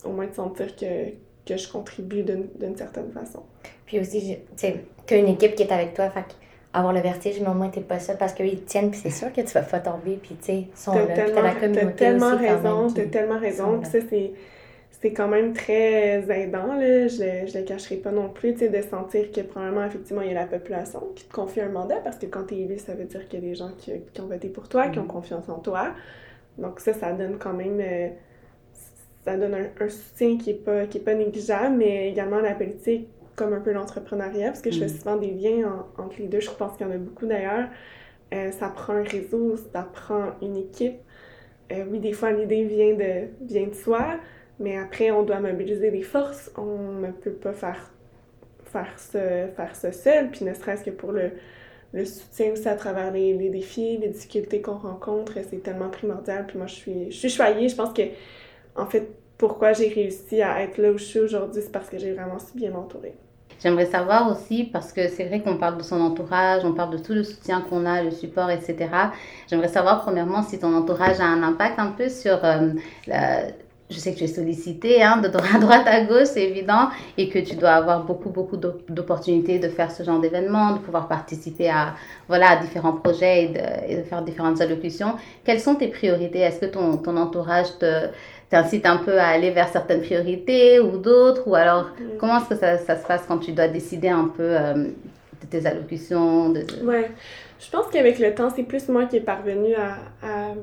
Au 0.06 0.10
moins 0.10 0.28
de 0.28 0.34
sentir 0.34 0.76
que, 0.76 1.10
que 1.46 1.58
je 1.58 1.72
contribue 1.72 2.24
d'une 2.24 2.76
certaine 2.76 3.12
façon. 3.12 3.44
Puis 3.86 4.00
aussi, 4.00 4.20
tu 4.20 4.38
sais, 4.56 4.86
tu 5.06 5.14
as 5.14 5.18
une 5.18 5.28
équipe 5.28 5.56
qui 5.56 5.64
est 5.64 5.72
avec 5.72 5.94
toi, 5.94 6.10
fait 6.10 6.26
avoir 6.74 6.94
le 6.94 7.02
vertige, 7.02 7.40
mais 7.42 7.50
au 7.50 7.54
moins 7.54 7.70
t'es 7.70 7.82
pas 7.82 8.00
seul 8.00 8.18
parce 8.18 8.34
qu'ils 8.34 8.64
tiennent, 8.64 8.92
puis 8.92 9.00
c'est 9.02 9.10
sûr 9.10 9.32
que 9.34 9.42
tu 9.42 9.54
vas 9.54 9.62
pas 9.62 9.80
tomber, 9.80 10.18
puis 10.22 10.36
tu 10.36 10.46
sais, 10.46 10.68
sont 10.76 10.94
là, 10.94 11.06
t'as 11.08 11.42
la 11.42 11.56
communauté 11.56 11.86
T'as 11.86 11.92
tellement 11.92 12.38
raison, 12.38 12.88
t'as 12.94 13.06
tellement 13.06 13.40
raison, 13.40 13.80
puis 13.80 13.90
ça 13.90 14.00
c'est 14.10 14.32
c'est 15.02 15.14
quand 15.14 15.28
même 15.28 15.54
très 15.54 16.24
aidant, 16.30 16.76
là. 16.76 17.08
Je, 17.08 17.48
je 17.48 17.58
le 17.58 17.66
cacherai 17.66 17.96
pas 17.96 18.12
non 18.12 18.30
plus, 18.30 18.54
tu 18.54 18.60
sais, 18.60 18.70
de 18.70 18.82
sentir 18.84 19.32
que 19.32 19.42
probablement, 19.42 19.84
effectivement, 19.84 20.22
il 20.22 20.28
y 20.28 20.32
a 20.32 20.40
la 20.40 20.46
population 20.46 21.02
qui 21.16 21.26
te 21.26 21.34
confie 21.34 21.60
un 21.60 21.70
mandat, 21.70 21.98
parce 22.04 22.18
que 22.18 22.28
quand 22.28 22.44
t'es 22.44 22.60
élu, 22.60 22.78
ça 22.78 22.94
veut 22.94 23.06
dire 23.06 23.28
qu'il 23.28 23.40
y 23.40 23.44
a 23.44 23.50
des 23.50 23.56
gens 23.56 23.72
qui, 23.80 23.94
qui, 24.14 24.22
ont 24.22 24.28
voté 24.28 24.48
pour 24.50 24.70
toi, 24.70 24.90
qui 24.90 25.00
ont 25.00 25.06
mm. 25.06 25.08
confiance 25.08 25.50
en 25.50 25.58
toi. 25.58 25.96
Donc 26.60 26.80
ça, 26.80 26.94
ça 26.94 27.14
donne 27.14 27.38
quand 27.40 27.54
même... 27.54 27.80
Euh, 27.80 28.10
ça 29.26 29.38
donne 29.38 29.54
un, 29.54 29.84
un, 29.84 29.90
soutien 29.90 30.38
qui 30.38 30.52
est 30.52 30.66
pas, 30.66 30.86
qui 30.86 30.98
est 30.98 31.02
pas 31.02 31.14
négligeable, 31.14 31.76
mais 31.78 32.10
également 32.10 32.40
la 32.40 32.56
politique 32.56 33.08
comme 33.36 33.54
un 33.54 33.62
peu 33.62 33.72
l'entrepreneuriat, 33.72 34.48
parce 34.48 34.62
que 34.62 34.72
je 34.72 34.80
fais 34.80 34.86
mm. 34.86 34.98
souvent 34.98 35.16
des 35.16 35.32
liens 35.32 35.86
entre 35.98 36.16
les 36.20 36.28
deux. 36.28 36.40
Je 36.40 36.50
pense 36.52 36.78
qu'il 36.78 36.86
y 36.86 36.90
en 36.90 36.94
a 36.94 36.98
beaucoup 36.98 37.26
d'ailleurs. 37.26 37.70
Euh, 38.34 38.52
ça 38.52 38.70
prend 38.70 38.94
un 38.94 39.04
réseau, 39.04 39.56
ça 39.74 39.84
prend 39.84 40.32
une 40.42 40.58
équipe. 40.58 41.00
Euh, 41.72 41.86
oui, 41.90 42.00
des 42.00 42.14
fois, 42.14 42.32
l'idée 42.32 42.64
vient 42.64 42.94
de, 42.94 43.28
vient 43.46 43.68
de 43.68 43.74
soi, 43.74 44.20
mais 44.60 44.78
après, 44.78 45.12
on 45.12 45.24
doit 45.24 45.40
mobiliser 45.40 45.92
des 45.92 46.02
forces. 46.02 46.52
On 46.58 47.00
ne 47.00 47.12
peut 47.12 47.32
pas 47.32 47.54
faire, 47.54 47.92
faire, 48.66 48.94
ce, 48.98 49.48
faire 49.56 49.76
ça 49.76 49.92
seul, 49.92 50.30
puis 50.30 50.46
ne 50.46 50.54
serait-ce 50.54 50.84
que 50.84 50.92
pour 50.92 51.12
le, 51.12 51.32
le 51.94 52.06
soutien 52.06 52.52
aussi 52.54 52.68
à 52.68 52.76
travers 52.76 53.12
les, 53.12 53.34
les 53.34 53.50
défis, 53.50 53.98
les 53.98 54.10
difficultés 54.10 54.62
qu'on 54.62 54.78
rencontre, 54.78 55.34
c'est 55.50 55.62
tellement 55.64 55.90
primordial. 55.90 56.46
Puis 56.48 56.58
moi, 56.58 56.68
je 56.68 56.76
suis, 56.76 57.12
je 57.12 57.18
suis 57.18 57.30
choyée. 57.30 57.68
Je 57.68 57.76
pense 57.76 57.94
que, 57.94 58.04
en 58.76 58.86
fait, 58.86 59.10
pourquoi 59.38 59.74
j'ai 59.74 59.88
réussi 59.88 60.42
à 60.42 60.62
être 60.62 60.78
là 60.78 60.92
où 60.92 60.98
je 60.98 61.04
suis 61.04 61.20
aujourd'hui, 61.20 61.62
c'est 61.64 61.72
parce 61.72 61.90
que 61.90 61.98
j'ai 61.98 62.14
vraiment 62.14 62.40
su 62.40 62.56
bien 62.56 62.72
m'entourer. 62.72 63.16
J'aimerais 63.62 63.86
savoir 63.86 64.32
aussi, 64.32 64.64
parce 64.64 64.92
que 64.92 65.08
c'est 65.08 65.26
vrai 65.26 65.42
qu'on 65.42 65.58
parle 65.58 65.78
de 65.78 65.84
son 65.84 66.02
entourage, 66.02 66.66
on 66.66 66.74
parle 66.74 66.92
de 66.92 66.98
tout 66.98 67.14
le 67.14 67.24
soutien 67.24 67.62
qu'on 67.62 67.86
a, 67.86 68.02
le 68.02 68.12
support, 68.12 68.50
etc. 68.50 68.90
J'aimerais 69.48 69.68
savoir 69.68 70.02
premièrement 70.02 70.42
si 70.42 70.58
ton 70.58 70.76
entourage 70.76 71.20
a 71.20 71.26
un 71.26 71.44
impact 71.44 71.78
un 71.78 71.92
peu 71.92 72.10
sur 72.10 72.44
euh, 72.44 72.72
je 73.92 74.00
sais 74.00 74.14
que 74.14 74.18
tu 74.18 74.24
es 74.24 74.28
sollicité 74.28 75.04
hein, 75.04 75.18
de 75.18 75.28
droite 75.28 75.86
à 75.86 76.04
gauche, 76.06 76.28
c'est 76.34 76.44
évident, 76.44 76.90
et 77.18 77.30
que 77.30 77.40
tu 77.40 77.56
dois 77.56 77.72
avoir 77.72 78.04
beaucoup, 78.04 78.30
beaucoup 78.30 78.58
d'opportunités 78.58 79.60
de 79.60 79.68
faire 79.68 79.92
ce 79.92 80.04
genre 80.04 80.20
d'événements, 80.20 80.74
de 80.74 80.80
pouvoir 80.80 81.08
participer 81.08 81.70
à, 81.70 81.96
voilà, 82.28 82.56
différents 82.56 82.94
projets 82.94 83.44
et 83.44 83.48
de, 83.50 83.92
et 83.92 83.98
de, 83.98 84.04
faire 84.04 84.22
différentes 84.24 84.62
allocutions. 84.62 85.16
Quelles 85.44 85.60
sont 85.60 85.76
tes 85.76 85.90
priorités? 85.90 86.40
Est-ce 86.40 86.60
que 86.62 86.66
ton, 86.66 86.98
ton 86.98 87.18
entourage 87.18 87.78
te, 87.80 88.08
t'incite 88.52 88.86
un 88.86 88.98
peu 88.98 89.18
à 89.18 89.28
aller 89.28 89.50
vers 89.50 89.70
certaines 89.70 90.02
priorités 90.02 90.80
ou 90.80 90.98
d'autres 90.98 91.48
Ou 91.48 91.56
alors, 91.56 91.86
mm. 91.86 92.18
comment 92.20 92.38
est-ce 92.38 92.50
que 92.50 92.56
ça, 92.56 92.78
ça, 92.78 92.98
se 92.98 93.08
passe 93.08 93.24
quand 93.28 93.40
tu 93.40 93.54
dois 93.54 93.70
décider 93.70 94.10
un 94.10 94.26
peu 94.28 94.44
euh, 94.44 94.74
de 94.74 95.48
tes 95.50 95.66
allocutions 95.66 96.50
de... 96.50 96.62
Ouais, 96.84 97.10
je 97.60 97.72
pense 97.72 97.88
qu'avec 97.92 98.20
le 98.20 98.36
temps, 98.36 98.50
c'est 98.54 98.64
plus 98.64 98.88
moi 98.90 99.06
qui 99.06 99.18
est 99.18 99.22
parvenu 99.22 99.74
à, 99.74 99.96
à 100.22 100.54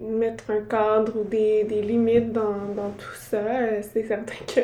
mettre 0.00 0.50
un 0.50 0.62
cadre 0.62 1.20
ou 1.20 1.24
des, 1.24 1.64
des 1.64 1.82
limites 1.82 2.32
dans, 2.32 2.74
dans, 2.74 2.90
tout 2.90 3.14
ça. 3.14 3.36
Euh, 3.36 3.80
c'est 3.82 4.04
certain 4.04 4.44
que 4.46 4.60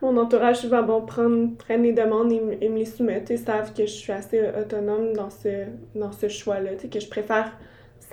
mon 0.00 0.16
entourage 0.16 0.64
va 0.64 0.80
bon, 0.80 1.02
prendre, 1.02 1.54
prendre 1.58 1.82
les 1.82 1.92
demandes 1.92 2.32
et, 2.32 2.68
me 2.68 2.78
les 2.78 2.86
soumettre. 2.86 3.30
Ils 3.30 3.38
savent 3.38 3.74
que 3.74 3.82
je 3.82 3.92
suis 3.92 4.12
assez 4.12 4.40
autonome 4.40 5.12
dans 5.12 5.28
ce, 5.28 5.66
dans 5.94 6.10
ce 6.10 6.28
choix-là, 6.28 6.70
que 6.90 7.00
je 7.00 7.08
préfère 7.08 7.52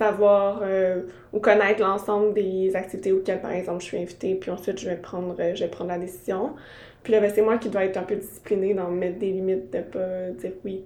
savoir 0.00 0.60
euh, 0.62 1.02
ou 1.32 1.40
connaître 1.40 1.82
l'ensemble 1.82 2.32
des 2.32 2.74
activités 2.74 3.12
auxquelles, 3.12 3.42
par 3.42 3.52
exemple, 3.52 3.80
je 3.80 3.86
suis 3.86 3.98
invitée, 3.98 4.34
puis 4.34 4.50
ensuite, 4.50 4.80
je 4.80 4.88
vais 4.88 4.96
prendre, 4.96 5.36
euh, 5.38 5.54
je 5.54 5.62
vais 5.64 5.70
prendre 5.70 5.90
la 5.90 5.98
décision. 5.98 6.54
Puis 7.02 7.12
là, 7.12 7.20
ben, 7.20 7.30
c'est 7.34 7.42
moi 7.42 7.58
qui 7.58 7.68
dois 7.68 7.84
être 7.84 7.98
un 7.98 8.02
peu 8.02 8.16
disciplinée 8.16 8.72
dans 8.72 8.88
mettre 8.88 9.18
des 9.18 9.30
limites, 9.30 9.70
de 9.72 9.80
pas 9.80 10.30
dire 10.38 10.52
oui 10.64 10.84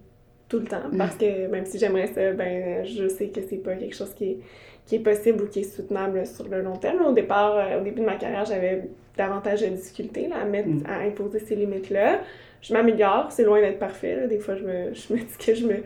tout 0.49 0.59
le 0.59 0.65
temps. 0.67 0.83
Parce 0.99 1.17
que 1.17 1.47
même 1.47 1.65
si 1.65 1.79
j'aimerais 1.79 2.09
ça, 2.09 2.33
ben, 2.33 2.85
je 2.85 3.09
sais 3.09 3.29
que 3.29 3.41
c'est 3.49 3.57
pas 3.57 3.77
quelque 3.77 3.95
chose 3.95 4.13
qui 4.15 4.25
est, 4.25 4.39
qui 4.87 4.97
est 4.97 5.01
possible 5.01 5.43
ou 5.43 5.47
qui 5.47 5.61
est 5.61 5.77
soutenable 5.77 6.27
sur 6.27 6.49
le 6.49 6.61
long 6.61 6.77
terme. 6.77 7.05
Au 7.07 7.13
départ, 7.13 7.57
euh, 7.57 7.81
au 7.81 7.85
début 7.85 8.01
de 8.01 8.07
ma 8.07 8.17
carrière, 8.17 8.45
j'avais 8.45 8.89
davantage 9.17 9.63
de 9.63 9.69
difficultés 9.69 10.29
là, 10.29 10.37
à, 10.43 10.45
mettre, 10.45 10.69
mm. 10.69 10.83
à 10.89 10.99
imposer 10.99 11.39
ces 11.39 11.55
limites-là. 11.55 12.21
Je 12.61 12.73
m'améliore, 12.73 13.31
c'est 13.31 13.45
loin 13.45 13.61
d'être 13.61 13.79
parfait. 13.79 14.27
Des 14.27 14.39
fois, 14.39 14.57
je 14.57 14.65
me, 14.65 14.95
je 14.95 15.13
me 15.13 15.19
dis 15.19 15.37
que 15.39 15.55
je 15.55 15.67
me, 15.67 15.77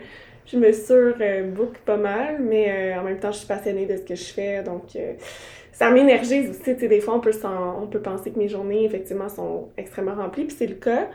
je 0.50 0.56
me 0.56 0.72
surbook 0.72 1.78
pas 1.78 1.96
mal, 1.96 2.40
mais 2.40 2.94
euh, 2.94 3.00
en 3.00 3.04
même 3.04 3.18
temps, 3.18 3.32
je 3.32 3.38
suis 3.38 3.46
passionnée 3.46 3.86
de 3.86 3.96
ce 3.96 4.02
que 4.02 4.14
je 4.14 4.24
fais, 4.24 4.62
donc 4.62 4.96
euh, 4.96 5.14
ça 5.72 5.90
m'énergise 5.90 6.50
aussi. 6.50 6.76
Tu 6.76 6.88
des 6.88 7.00
fois, 7.00 7.14
on 7.14 7.20
peut, 7.20 7.32
on 7.44 7.86
peut 7.86 8.00
penser 8.00 8.30
que 8.30 8.38
mes 8.38 8.48
journées, 8.48 8.84
effectivement, 8.84 9.28
sont 9.28 9.68
extrêmement 9.76 10.14
remplies, 10.14 10.44
puis 10.44 10.56
c'est 10.56 10.66
le 10.66 10.74
cas. 10.74 11.08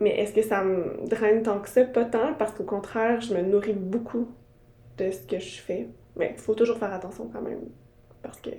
Mais 0.00 0.18
est-ce 0.18 0.32
que 0.32 0.42
ça 0.42 0.64
me 0.64 1.06
draine 1.08 1.42
tant 1.42 1.60
que 1.60 1.68
ça? 1.68 1.84
Pas 1.84 2.04
tant, 2.04 2.34
parce 2.34 2.52
qu'au 2.52 2.64
contraire, 2.64 3.20
je 3.20 3.34
me 3.34 3.42
nourris 3.42 3.74
beaucoup 3.74 4.28
de 4.98 5.10
ce 5.10 5.20
que 5.26 5.38
je 5.38 5.60
fais. 5.60 5.86
Mais 6.16 6.34
il 6.36 6.40
faut 6.40 6.54
toujours 6.54 6.78
faire 6.78 6.92
attention 6.92 7.30
quand 7.32 7.42
même, 7.42 7.60
parce 8.22 8.40
que 8.40 8.50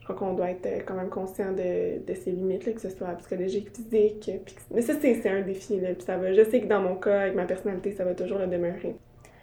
je 0.00 0.04
crois 0.04 0.16
qu'on 0.16 0.34
doit 0.34 0.50
être 0.50 0.66
euh, 0.66 0.80
quand 0.84 0.94
même 0.94 1.08
conscient 1.08 1.52
de, 1.52 2.04
de 2.04 2.14
ses 2.14 2.32
limites, 2.32 2.66
là, 2.66 2.72
que 2.72 2.80
ce 2.80 2.90
soit 2.90 3.08
psychologique, 3.18 3.68
physique. 3.74 4.30
mais 4.72 4.82
ça, 4.82 4.94
c'est 5.00 5.28
un 5.28 5.42
défi. 5.42 5.78
Là, 5.80 5.90
puis 5.94 6.04
ça 6.04 6.16
va, 6.16 6.32
je 6.32 6.44
sais 6.44 6.60
que 6.60 6.66
dans 6.66 6.80
mon 6.80 6.96
cas, 6.96 7.20
avec 7.20 7.34
ma 7.34 7.44
personnalité, 7.44 7.92
ça 7.92 8.04
va 8.04 8.14
toujours 8.14 8.38
le 8.38 8.46
demeurer. 8.46 8.96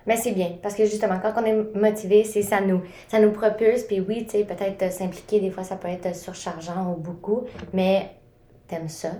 Mais 0.07 0.15
c'est 0.15 0.31
bien, 0.31 0.57
parce 0.61 0.73
que 0.73 0.85
justement, 0.85 1.19
quand 1.21 1.33
on 1.35 1.45
est 1.45 1.75
motivé, 1.77 2.23
c'est 2.23 2.41
ça 2.41 2.61
nous, 2.61 2.81
ça 3.09 3.19
nous 3.19 3.31
propulse. 3.31 3.83
Puis 3.83 3.99
oui, 3.99 4.25
tu 4.25 4.37
sais, 4.37 4.45
peut-être 4.45 4.91
s'impliquer, 4.91 5.41
des 5.41 5.51
fois, 5.51 5.63
ça 5.63 5.75
peut 5.75 5.89
être 5.89 6.15
surchargeant 6.15 6.93
ou 6.93 6.95
beaucoup, 6.95 7.43
mais 7.73 8.11
t'aimes 8.67 8.87
ça, 8.87 9.11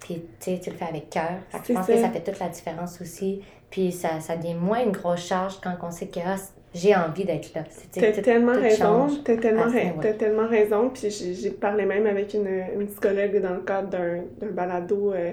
puis 0.00 0.22
tu 0.38 0.50
le 0.50 0.76
fais 0.76 0.84
avec 0.84 1.08
cœur. 1.08 1.38
Je 1.66 1.72
pense 1.72 1.86
que 1.86 1.96
ça 1.96 2.10
fait 2.10 2.20
toute 2.20 2.38
la 2.38 2.48
différence 2.48 3.00
aussi. 3.00 3.40
Puis 3.70 3.90
ça, 3.90 4.20
ça 4.20 4.36
devient 4.36 4.54
moins 4.54 4.84
une 4.84 4.92
grosse 4.92 5.26
charge 5.26 5.60
quand 5.60 5.74
on 5.82 5.90
sait 5.90 6.06
que 6.06 6.20
ah, 6.24 6.36
j'ai 6.74 6.94
envie 6.94 7.24
d'être 7.24 7.54
là. 7.54 7.62
T'as 7.92 8.12
tellement 8.12 8.52
raison, 8.52 9.06
t'as 9.24 9.36
tellement, 9.36 9.66
as 9.66 10.12
tellement 10.14 10.48
raison. 10.48 10.90
Puis 10.90 11.10
j'ai 11.10 11.50
parlé 11.50 11.86
même 11.86 12.06
avec 12.06 12.34
une, 12.34 12.48
une, 12.78 12.86
psychologue 12.88 13.40
dans 13.40 13.54
le 13.54 13.60
cadre 13.60 13.88
d'un 13.90 14.50
balado 14.50 15.12
euh, 15.12 15.32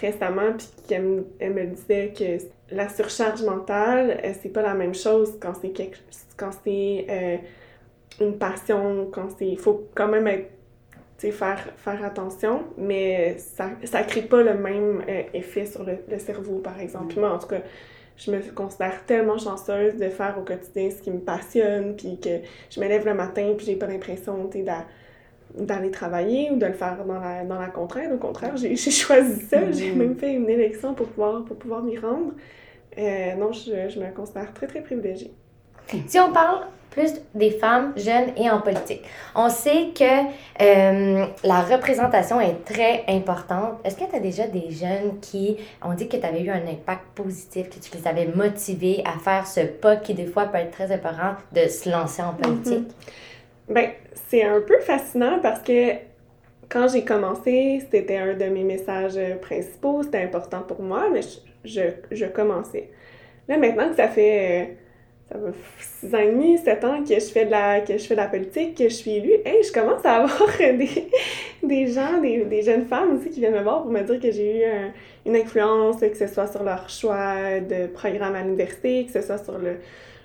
récemment, 0.00 0.52
puis 0.56 0.68
elle, 0.90 1.24
elle, 1.38 1.54
me 1.54 1.66
disait 1.66 2.12
que 2.16 2.74
la 2.74 2.88
surcharge 2.88 3.42
mentale, 3.42 4.20
euh, 4.24 4.32
c'est 4.40 4.48
pas 4.48 4.62
la 4.62 4.74
même 4.74 4.94
chose 4.94 5.34
quand 5.40 5.54
c'est 5.60 5.72
quand 6.36 6.50
c'est 6.64 7.06
euh, 7.08 7.36
une 8.20 8.38
passion, 8.38 9.08
quand 9.12 9.28
c'est... 9.38 9.46
Il 9.46 9.58
faut 9.58 9.88
quand 9.94 10.08
même 10.08 10.26
être 10.26 10.50
faire, 11.30 11.68
faire 11.76 12.02
attention, 12.02 12.64
mais 12.78 13.36
ça 13.38 13.68
ne 13.68 14.08
crée 14.08 14.22
pas 14.22 14.42
le 14.42 14.54
même 14.54 15.02
euh, 15.06 15.22
effet 15.34 15.66
sur 15.66 15.84
le, 15.84 16.18
cerveau, 16.18 16.58
par 16.58 16.80
exemple. 16.80 17.18
moi, 17.20 17.34
en 17.34 17.38
tout 17.38 17.48
cas, 17.48 17.60
je 18.20 18.30
me 18.30 18.40
considère 18.54 19.04
tellement 19.06 19.38
chanceuse 19.38 19.96
de 19.96 20.08
faire 20.10 20.36
au 20.38 20.42
quotidien 20.42 20.90
ce 20.90 21.02
qui 21.02 21.10
me 21.10 21.20
passionne, 21.20 21.96
puis 21.96 22.18
que 22.20 22.40
je 22.68 22.78
me 22.78 22.86
lève 22.86 23.06
le 23.06 23.14
matin, 23.14 23.54
puis 23.56 23.64
j'ai 23.64 23.76
pas 23.76 23.86
l'impression 23.86 24.50
d'aller 25.54 25.90
travailler 25.90 26.50
ou 26.50 26.56
de 26.56 26.66
le 26.66 26.74
faire 26.74 27.04
dans 27.04 27.18
la, 27.18 27.44
dans 27.44 27.58
la 27.58 27.68
contrainte. 27.68 28.12
Au 28.12 28.18
contraire, 28.18 28.56
j'ai 28.56 28.76
choisi 28.76 29.40
ça. 29.46 29.72
J'ai 29.72 29.92
même 29.92 30.16
fait 30.16 30.34
une 30.34 30.50
élection 30.50 30.94
pour 30.94 31.08
pouvoir, 31.08 31.44
pour 31.44 31.56
pouvoir 31.56 31.82
m'y 31.82 31.98
rendre. 31.98 32.32
Euh, 32.98 33.34
non, 33.36 33.52
je, 33.52 33.88
je 33.88 33.98
me 33.98 34.12
considère 34.12 34.52
très, 34.52 34.66
très 34.66 34.82
privilégiée. 34.82 35.32
Si 36.06 36.20
on 36.20 36.32
parle 36.32 36.66
plus 36.90 37.12
des 37.34 37.50
femmes 37.50 37.92
jeunes 37.96 38.30
et 38.36 38.50
en 38.50 38.60
politique. 38.60 39.02
On 39.34 39.48
sait 39.48 39.88
que 39.94 40.04
euh, 40.04 41.26
la 41.44 41.60
représentation 41.60 42.40
est 42.40 42.64
très 42.64 43.04
importante. 43.08 43.78
Est-ce 43.84 43.96
que 43.96 44.10
tu 44.10 44.16
as 44.16 44.20
déjà 44.20 44.46
des 44.46 44.70
jeunes 44.70 45.18
qui 45.20 45.56
ont 45.82 45.94
dit 45.94 46.08
que 46.08 46.16
tu 46.16 46.26
avais 46.26 46.42
eu 46.42 46.50
un 46.50 46.66
impact 46.66 47.04
positif, 47.14 47.68
que 47.70 47.78
tu 47.78 47.96
les 47.96 48.06
avais 48.06 48.26
motivés 48.26 49.02
à 49.04 49.18
faire 49.18 49.46
ce 49.46 49.60
pas 49.60 49.96
qui, 49.96 50.14
des 50.14 50.26
fois, 50.26 50.46
peut 50.46 50.58
être 50.58 50.72
très 50.72 50.92
important 50.92 51.34
de 51.52 51.68
se 51.68 51.88
lancer 51.88 52.22
en 52.22 52.34
politique? 52.34 52.88
Mm-hmm. 52.88 53.72
Ben, 53.72 53.90
c'est 54.28 54.42
un 54.42 54.60
peu 54.60 54.80
fascinant 54.80 55.38
parce 55.40 55.60
que 55.60 55.92
quand 56.68 56.88
j'ai 56.88 57.04
commencé, 57.04 57.82
c'était 57.90 58.16
un 58.16 58.34
de 58.34 58.44
mes 58.44 58.64
messages 58.64 59.18
principaux, 59.40 60.02
c'était 60.02 60.22
important 60.22 60.60
pour 60.60 60.82
moi, 60.82 61.08
mais 61.12 61.20
je, 61.64 61.82
je, 62.10 62.26
commençais. 62.26 62.90
Là, 63.48 63.58
maintenant 63.58 63.88
que 63.88 63.96
ça 63.96 64.08
fait. 64.08 64.62
Euh, 64.62 64.74
ça 65.30 65.38
va 65.38 65.50
six 65.78 66.14
ans 66.14 66.18
et 66.18 66.30
demi, 66.32 66.58
sept 66.58 66.84
ans 66.84 67.04
que 67.04 67.14
je 67.14 67.20
fais 67.20 67.44
de 67.44 67.50
la, 67.50 67.80
que 67.80 67.96
je 67.96 68.04
fais 68.04 68.14
de 68.14 68.20
la 68.20 68.26
politique, 68.26 68.76
que 68.76 68.84
je 68.84 68.94
suis 68.94 69.12
élue, 69.12 69.34
hey, 69.44 69.62
je 69.62 69.72
commence 69.72 70.04
à 70.04 70.16
avoir 70.16 70.48
des, 70.58 71.08
des 71.62 71.86
gens, 71.86 72.20
des, 72.20 72.44
des, 72.44 72.62
jeunes 72.62 72.86
femmes 72.86 73.16
aussi 73.16 73.30
qui 73.30 73.40
viennent 73.40 73.54
me 73.54 73.62
voir 73.62 73.82
pour 73.82 73.92
me 73.92 74.02
dire 74.02 74.18
que 74.18 74.30
j'ai 74.30 74.64
eu 74.64 74.68
une 75.26 75.36
influence, 75.36 76.00
que 76.00 76.16
ce 76.16 76.26
soit 76.26 76.46
sur 76.48 76.62
leur 76.62 76.88
choix 76.88 77.60
de 77.60 77.86
programme 77.86 78.34
à 78.34 78.42
l'université, 78.42 79.06
que 79.06 79.12
ce 79.12 79.20
soit 79.20 79.38
sur 79.38 79.58
le, 79.58 79.76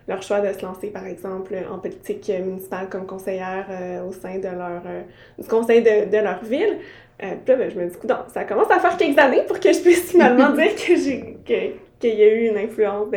leur 0.08 0.22
choix 0.22 0.40
de 0.40 0.54
se 0.54 0.64
lancer, 0.64 0.88
par 0.88 1.06
exemple, 1.06 1.56
en 1.72 1.80
politique 1.80 2.30
municipale 2.30 2.90
comme 2.90 3.06
conseillère 3.06 3.66
euh, 3.70 4.08
au 4.08 4.12
sein 4.12 4.38
de 4.38 4.48
leur, 4.48 4.82
euh, 4.86 5.02
du 5.40 5.48
conseil 5.48 5.82
de, 5.82 6.10
de 6.10 6.18
leur 6.18 6.44
ville. 6.44 6.78
Euh, 7.24 7.34
puis 7.44 7.54
là, 7.54 7.56
ben, 7.56 7.72
je 7.72 7.80
me 7.80 7.88
dis, 7.88 7.96
non, 8.08 8.18
ça 8.34 8.44
commence 8.44 8.70
à 8.70 8.80
faire 8.80 8.98
quelques 8.98 9.18
années 9.18 9.44
pour 9.48 9.60
que 9.60 9.72
je 9.72 9.80
puisse 9.80 10.12
finalement 10.12 10.50
dire 10.56 10.76
que 10.76 10.96
j'ai 10.96 11.38
que, 11.46 11.76
qu'il 12.10 12.20
y 12.20 12.24
a 12.24 12.34
eu 12.34 12.48
une 12.50 12.58
influence, 12.58 13.08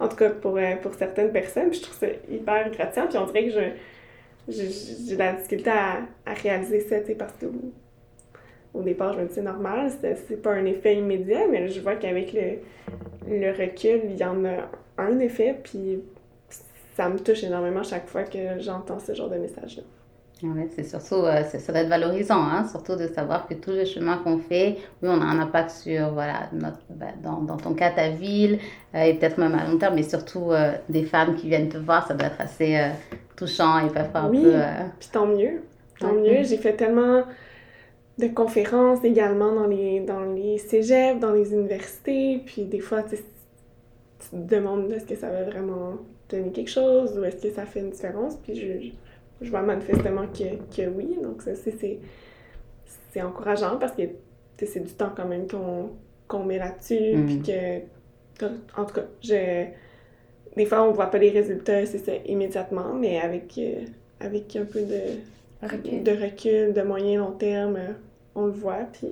en 0.00 0.08
tout 0.08 0.16
cas 0.16 0.30
pour, 0.30 0.56
euh, 0.56 0.76
pour 0.76 0.94
certaines 0.94 1.32
personnes. 1.32 1.70
Puis 1.70 1.78
je 1.78 1.84
trouve 1.84 1.98
ça 1.98 2.06
hyper 2.30 2.70
gratifiant. 2.70 3.06
Puis 3.06 3.18
on 3.18 3.26
dirait 3.26 3.44
que 3.46 3.52
j'ai 4.48 5.14
de 5.14 5.18
la 5.18 5.32
difficulté 5.32 5.70
à, 5.70 6.02
à 6.24 6.34
réaliser 6.34 6.80
ça, 6.80 7.00
tu 7.00 7.14
parce 7.14 7.32
que 7.34 7.46
au 8.74 8.82
départ, 8.82 9.14
je 9.14 9.20
me 9.20 9.26
dis 9.26 9.34
c'est 9.34 9.42
normal, 9.42 9.90
c'est 10.00 10.42
pas 10.42 10.52
un 10.52 10.66
effet 10.66 10.96
immédiat, 10.96 11.46
mais 11.50 11.68
je 11.68 11.80
vois 11.80 11.96
qu'avec 11.96 12.34
le, 12.34 12.58
le 13.26 13.50
recul, 13.52 14.02
il 14.04 14.16
y 14.16 14.24
en 14.24 14.44
a 14.44 14.68
un 14.98 15.18
effet, 15.20 15.56
puis 15.62 16.02
ça 16.94 17.08
me 17.08 17.18
touche 17.18 17.42
énormément 17.42 17.82
chaque 17.82 18.06
fois 18.06 18.24
que 18.24 18.58
j'entends 18.58 18.98
ce 18.98 19.14
genre 19.14 19.30
de 19.30 19.36
message-là. 19.36 19.82
Ouais, 20.42 20.68
c'est 20.70 20.84
surtout, 20.84 21.24
euh, 21.24 21.44
ça 21.44 21.72
doit 21.72 21.80
être 21.80 21.88
valorisant, 21.88 22.42
hein, 22.42 22.66
surtout 22.68 22.94
de 22.94 23.06
savoir 23.06 23.48
que 23.48 23.54
tous 23.54 23.70
les 23.70 23.86
chemins 23.86 24.18
qu'on 24.18 24.36
fait, 24.36 24.76
oui, 25.02 25.08
on 25.10 25.22
a 25.22 25.24
un 25.24 25.38
impact 25.38 25.70
sur, 25.70 26.12
voilà, 26.12 26.50
notre, 26.52 26.80
bah, 26.90 27.06
dans, 27.22 27.40
dans, 27.40 27.56
ton 27.56 27.72
cas, 27.72 27.90
ta 27.90 28.10
ville, 28.10 28.58
euh, 28.94 29.04
et 29.04 29.14
peut-être 29.14 29.38
même 29.38 29.54
à 29.54 29.66
long 29.66 29.78
terme, 29.78 29.94
mais 29.94 30.02
surtout 30.02 30.52
euh, 30.52 30.72
des 30.90 31.04
femmes 31.04 31.36
qui 31.36 31.48
viennent 31.48 31.70
te 31.70 31.78
voir, 31.78 32.06
ça 32.06 32.12
doit 32.12 32.26
être 32.26 32.40
assez 32.40 32.78
touchant 33.34 33.86
et 33.86 33.90
parfois 33.90 34.20
un 34.20 34.30
oui, 34.30 34.42
peu... 34.42 34.52
puis 34.98 35.08
tant 35.10 35.26
mieux, 35.26 35.62
tant 35.98 36.12
mieux. 36.12 36.42
J'ai 36.42 36.58
fait 36.58 36.74
tellement 36.74 37.22
de 38.18 38.26
conférences 38.28 39.02
également 39.04 39.54
dans 39.54 39.66
les, 39.66 40.00
dans 40.00 40.20
les 40.20 40.58
cégeps, 40.58 41.18
dans 41.18 41.32
les 41.32 41.54
universités, 41.54 42.42
puis 42.44 42.64
des 42.64 42.80
fois, 42.80 43.02
tu 43.02 43.16
te 43.16 44.36
demandes 44.36 44.92
est-ce 44.92 45.06
que 45.06 45.16
ça 45.16 45.30
va 45.30 45.44
vraiment 45.44 45.94
donner 46.28 46.52
quelque 46.52 46.70
chose 46.70 47.18
ou 47.18 47.24
est-ce 47.24 47.42
que 47.42 47.54
ça 47.54 47.64
fait 47.64 47.80
une 47.80 47.90
différence, 47.90 48.36
puis 48.36 48.54
je 48.54 48.90
je 49.40 49.50
vois 49.50 49.62
manifestement 49.62 50.26
que, 50.26 50.56
que 50.74 50.88
oui. 50.88 51.18
Donc, 51.22 51.42
ça, 51.42 51.52
c'est 51.54 53.22
encourageant 53.22 53.78
parce 53.78 53.92
que 53.92 54.02
c'est 54.58 54.80
du 54.80 54.92
temps 54.92 55.12
quand 55.14 55.26
même 55.26 55.46
qu'on 56.28 56.44
met 56.44 56.58
là-dessus. 56.58 57.16
Mm. 57.16 57.26
Puis 57.26 57.42
que, 57.42 58.44
en 58.80 58.84
tout 58.84 58.94
cas, 58.94 59.04
je, 59.22 59.66
des 60.56 60.66
fois, 60.66 60.82
on 60.82 60.92
voit 60.92 61.10
pas 61.10 61.18
les 61.18 61.30
résultats, 61.30 61.84
c'est 61.86 61.98
ça, 61.98 62.12
immédiatement, 62.26 62.94
mais 62.94 63.20
avec, 63.20 63.58
euh, 63.58 63.84
avec 64.20 64.56
un 64.56 64.64
peu 64.64 64.80
de 64.80 65.66
recul. 65.66 66.02
de 66.02 66.12
recul, 66.12 66.72
de 66.72 66.82
moyen 66.82 67.18
long 67.20 67.32
terme, 67.32 67.78
on 68.34 68.46
le 68.46 68.52
voit. 68.52 68.86
Puis 68.92 69.08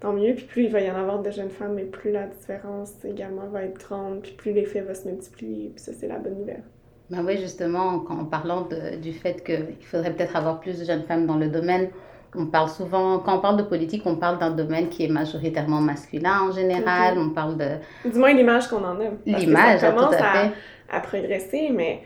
tant 0.00 0.12
mieux. 0.12 0.34
Puis 0.34 0.44
plus 0.44 0.64
il 0.64 0.70
va 0.70 0.80
y 0.80 0.90
en 0.90 0.96
avoir 0.96 1.22
de 1.22 1.30
jeunes 1.30 1.50
femmes, 1.50 1.74
mais 1.74 1.84
plus 1.84 2.10
la 2.10 2.26
différence 2.26 2.92
également 3.04 3.46
va 3.48 3.64
être 3.64 3.78
grande, 3.78 4.22
puis 4.22 4.32
plus 4.32 4.52
l'effet 4.52 4.80
va 4.80 4.94
se 4.94 5.08
multiplier. 5.08 5.70
Puis 5.74 5.84
ça, 5.84 5.92
c'est 5.92 6.08
la 6.08 6.18
bonne 6.18 6.38
nouvelle. 6.38 6.62
Ben 7.10 7.24
oui, 7.24 7.38
justement, 7.38 8.04
en 8.08 8.24
parlant 8.24 8.62
de, 8.62 8.96
du 8.96 9.12
fait 9.12 9.42
qu'il 9.42 9.86
faudrait 9.86 10.12
peut-être 10.12 10.36
avoir 10.36 10.60
plus 10.60 10.78
de 10.78 10.84
jeunes 10.84 11.04
femmes 11.04 11.26
dans 11.26 11.36
le 11.36 11.48
domaine, 11.48 11.88
on 12.34 12.46
parle 12.46 12.68
souvent, 12.68 13.18
quand 13.20 13.38
on 13.38 13.40
parle 13.40 13.56
de 13.56 13.62
politique, 13.62 14.02
on 14.04 14.16
parle 14.16 14.38
d'un 14.38 14.50
domaine 14.50 14.88
qui 14.88 15.04
est 15.04 15.08
majoritairement 15.08 15.80
masculin 15.80 16.42
en 16.48 16.52
général. 16.52 17.16
On 17.18 17.30
parle 17.30 17.56
de. 17.56 18.10
Du 18.10 18.18
moins 18.18 18.34
l'image 18.34 18.68
qu'on 18.68 18.84
en 18.84 19.00
a. 19.00 19.04
L'image, 19.24 19.80
ça 19.80 19.92
commence 19.92 20.14
à, 20.14 20.50
à, 20.90 21.00
progresser, 21.00 21.70
mais 21.74 22.02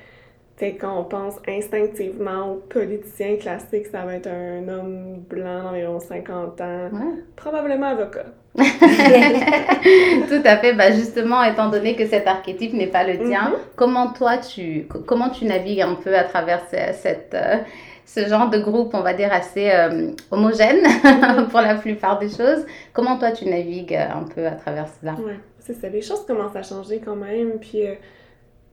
quand 0.70 1.00
on 1.00 1.04
pense 1.04 1.34
instinctivement 1.48 2.52
aux 2.52 2.56
politiciens 2.56 3.36
classiques, 3.36 3.86
ça 3.86 4.04
va 4.04 4.14
être 4.14 4.28
un 4.28 4.68
homme 4.68 5.24
blanc 5.28 5.64
d'environ 5.64 5.98
50 5.98 6.60
ans, 6.60 6.90
probablement 7.36 7.88
avocat. 7.88 8.26
Tout 8.54 8.62
à 10.44 10.56
fait. 10.58 10.74
Bah 10.74 10.92
justement, 10.92 11.42
étant 11.42 11.70
donné 11.70 11.96
que 11.96 12.06
cet 12.06 12.26
archétype 12.26 12.74
n'est 12.74 12.86
pas 12.86 13.04
le 13.04 13.18
tien, 13.18 13.50
mm-hmm. 13.50 13.76
comment 13.76 14.12
toi 14.12 14.36
tu 14.38 14.86
comment 15.06 15.30
tu 15.30 15.46
navigues 15.46 15.80
un 15.80 15.94
peu 15.94 16.14
à 16.14 16.24
travers 16.24 16.60
cette, 16.68 17.34
euh, 17.34 17.56
ce 18.04 18.28
genre 18.28 18.50
de 18.50 18.58
groupe, 18.58 18.94
on 18.94 19.00
va 19.00 19.14
dire 19.14 19.32
assez 19.32 19.70
euh, 19.70 20.10
homogène 20.30 20.82
pour 21.50 21.60
la 21.60 21.76
plupart 21.76 22.18
des 22.18 22.28
choses? 22.28 22.66
Comment 22.92 23.18
toi 23.18 23.32
tu 23.32 23.46
navigues 23.46 23.94
un 23.94 24.24
peu 24.34 24.46
à 24.46 24.52
travers 24.52 24.86
cela? 25.00 25.12
Ouais, 25.12 25.40
c'est 25.58 25.74
ça. 25.74 25.88
Les 25.88 26.02
choses 26.02 26.26
commencent 26.26 26.56
à 26.56 26.62
changer 26.62 27.00
quand 27.02 27.16
même. 27.16 27.52
Puis 27.58 27.86
euh, 27.86 27.94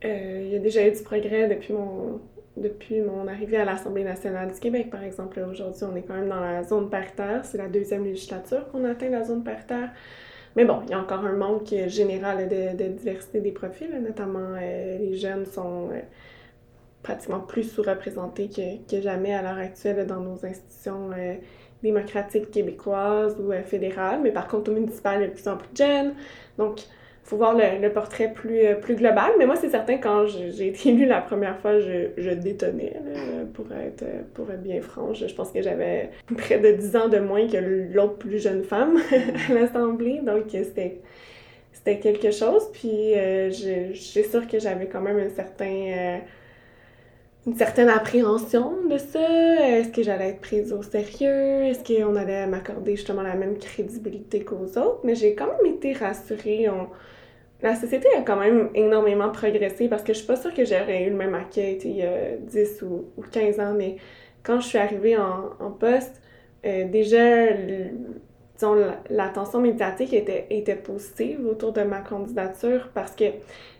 il 0.02 0.48
y 0.48 0.56
a 0.56 0.58
déjà 0.58 0.86
eu 0.86 0.92
du 0.92 1.02
progrès 1.02 1.48
depuis 1.48 1.72
mon, 3.02 3.28
arrivée 3.28 3.58
à 3.58 3.64
l'Assemblée 3.64 4.04
nationale 4.04 4.52
du 4.52 4.58
Québec, 4.58 4.90
par 4.90 5.02
exemple. 5.02 5.40
Aujourd'hui, 5.40 5.84
on 5.84 5.96
est 5.96 6.02
quand 6.02 6.14
même 6.14 6.28
dans 6.28 6.40
la 6.40 6.62
zone 6.62 6.90
paritaire. 6.90 7.44
C'est 7.44 7.58
la 7.58 7.68
deuxième 7.68 8.04
législature 8.04 8.68
qu'on 8.70 8.84
atteint 8.84 9.10
la 9.10 9.24
zone 9.24 9.44
paritaire. 9.44 9.90
Mais 10.56 10.64
bon, 10.64 10.80
il 10.84 10.90
y 10.90 10.94
a 10.94 11.00
encore 11.00 11.24
un 11.24 11.32
manque 11.32 11.72
général 11.86 12.48
de, 12.48 12.88
diversité 12.88 13.40
des 13.40 13.52
profils, 13.52 13.90
notamment 14.02 14.56
euh, 14.60 14.98
les 14.98 15.14
jeunes 15.14 15.46
sont 15.46 15.90
euh, 15.92 16.00
pratiquement 17.04 17.40
plus 17.40 17.62
sous-représentés 17.62 18.48
que, 18.48 18.90
que, 18.90 19.00
jamais 19.00 19.32
à 19.32 19.42
l'heure 19.42 19.58
actuelle 19.58 20.04
dans 20.06 20.20
nos 20.20 20.44
institutions 20.44 21.10
démocratiques 21.82 22.50
québécoises 22.50 23.36
ou 23.38 23.52
fédérales. 23.64 24.20
Mais 24.22 24.32
par 24.32 24.48
contre, 24.48 24.72
au 24.72 24.74
municipal, 24.74 25.18
il 25.18 25.22
y 25.22 25.24
a 25.24 25.28
de 25.28 25.34
plus 25.34 25.48
en 25.48 25.56
plus 25.56 25.70
de 25.72 25.76
jeunes. 25.76 26.14
Donc, 26.58 26.80
faut 27.22 27.36
voir 27.36 27.54
le, 27.54 27.88
portrait 27.90 28.32
plus, 28.32 28.64
euh, 28.64 28.74
plus 28.74 28.96
global. 28.96 29.30
Mais 29.38 29.46
moi, 29.46 29.56
c'est 29.56 29.70
certain, 29.70 29.98
quand 29.98 30.26
j'ai 30.26 30.68
été 30.68 30.88
élue 30.88 31.06
la 31.06 31.20
première 31.20 31.58
fois, 31.58 31.78
je, 31.78 32.30
détonnais, 32.34 32.94
pour, 33.54 33.66
être, 33.72 34.04
pour 34.34 34.50
être 34.50 34.62
bien 34.62 34.80
franche. 34.80 35.26
Je 35.26 35.34
pense 35.34 35.50
que 35.52 35.62
j'avais 35.62 36.10
près 36.36 36.58
de 36.58 36.72
10 36.72 36.96
ans 36.96 37.08
de 37.08 37.18
moins 37.18 37.46
que 37.46 37.56
l'autre 37.92 38.16
plus 38.16 38.42
jeune 38.42 38.64
femme 38.64 38.98
à 39.50 39.54
l'Assemblée. 39.54 40.20
Donc, 40.24 40.44
c'était 40.50 41.00
c'était 41.80 41.98
quelque 41.98 42.30
chose. 42.30 42.68
Puis, 42.72 43.14
euh, 43.14 43.50
j'ai 43.50 44.22
sûr 44.22 44.46
que 44.46 44.58
j'avais 44.58 44.86
quand 44.86 45.00
même 45.00 45.18
un 45.18 45.30
certain, 45.30 45.64
euh, 45.64 46.18
une 47.46 47.56
certaine 47.56 47.88
appréhension 47.88 48.86
de 48.88 48.98
ça. 48.98 49.20
Est-ce 49.20 49.88
que 49.88 50.02
j'allais 50.02 50.30
être 50.30 50.40
prise 50.40 50.72
au 50.72 50.82
sérieux? 50.82 51.64
Est-ce 51.64 51.82
qu'on 51.84 52.16
allait 52.16 52.46
m'accorder 52.46 52.96
justement 52.96 53.22
la 53.22 53.34
même 53.34 53.58
crédibilité 53.58 54.44
qu'aux 54.44 54.66
autres? 54.66 55.00
Mais 55.04 55.14
j'ai 55.14 55.34
quand 55.34 55.46
même 55.46 55.74
été 55.74 55.92
rassurée. 55.92 56.68
On, 56.68 56.88
la 57.62 57.74
société 57.76 58.08
a 58.16 58.22
quand 58.22 58.36
même 58.36 58.70
énormément 58.74 59.30
progressé 59.30 59.88
parce 59.88 60.02
que 60.02 60.12
je 60.12 60.18
suis 60.18 60.26
pas 60.26 60.36
sûre 60.36 60.54
que 60.54 60.64
j'aurais 60.64 61.04
eu 61.04 61.10
le 61.10 61.16
même 61.16 61.34
accueil 61.34 61.78
il 61.84 61.96
y 61.96 62.02
a 62.02 62.36
10 62.36 62.82
ou, 62.82 63.04
15 63.30 63.60
ans, 63.60 63.74
mais 63.76 63.96
quand 64.42 64.60
je 64.60 64.66
suis 64.66 64.78
arrivée 64.78 65.16
en, 65.16 65.70
poste, 65.78 66.20
euh, 66.64 66.88
déjà, 66.88 67.46
disons, 68.60 68.76
l'attention 69.08 69.60
médiatique 69.60 70.12
était, 70.12 70.46
était 70.50 70.76
positive 70.76 71.46
autour 71.46 71.72
de 71.72 71.82
ma 71.82 72.00
candidature 72.00 72.90
parce 72.92 73.12
que 73.12 73.24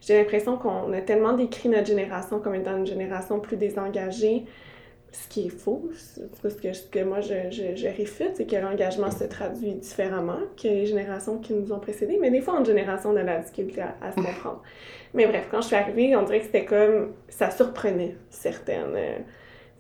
j'ai 0.00 0.18
l'impression 0.18 0.56
qu'on 0.56 0.92
a 0.92 1.00
tellement 1.02 1.34
décrit 1.34 1.68
notre 1.68 1.87
génération 1.87 2.40
comme 2.40 2.54
étant 2.54 2.76
une 2.78 2.87
génération 2.87 3.40
plus 3.40 3.56
désengagée, 3.58 4.46
ce 5.12 5.28
qui 5.28 5.46
est 5.46 5.50
faux. 5.50 5.90
Parce 6.42 6.54
que 6.54 6.72
ce 6.72 6.87
que 6.87 7.04
moi, 7.04 7.20
je, 7.20 7.50
je, 7.50 7.87
réfute, 7.88 8.37
c'est 8.37 8.46
que 8.46 8.56
l'engagement 8.56 9.10
se 9.10 9.25
traduit 9.25 9.75
différemment 9.75 10.38
que 10.56 10.68
les 10.68 10.87
générations 10.87 11.38
qui 11.38 11.52
nous 11.52 11.72
ont 11.72 11.80
précédées, 11.80 12.18
mais 12.18 12.30
des 12.30 12.40
fois, 12.40 12.58
une 12.58 12.66
génération, 12.66 13.10
on 13.10 13.16
a 13.16 13.22
la 13.22 13.38
difficulté 13.38 13.82
à, 13.82 13.96
à 14.00 14.12
se 14.12 14.16
comprendre. 14.16 14.62
Mais 15.12 15.26
bref, 15.26 15.49
quand 15.50 15.60
je 15.60 15.66
suis 15.66 15.76
arrivée, 15.76 16.16
on 16.16 16.22
dirait 16.22 16.38
que 16.38 16.46
c'était 16.46 16.64
comme... 16.64 17.12
ça 17.28 17.50
surprenait 17.50 18.16
certaines... 18.30 19.25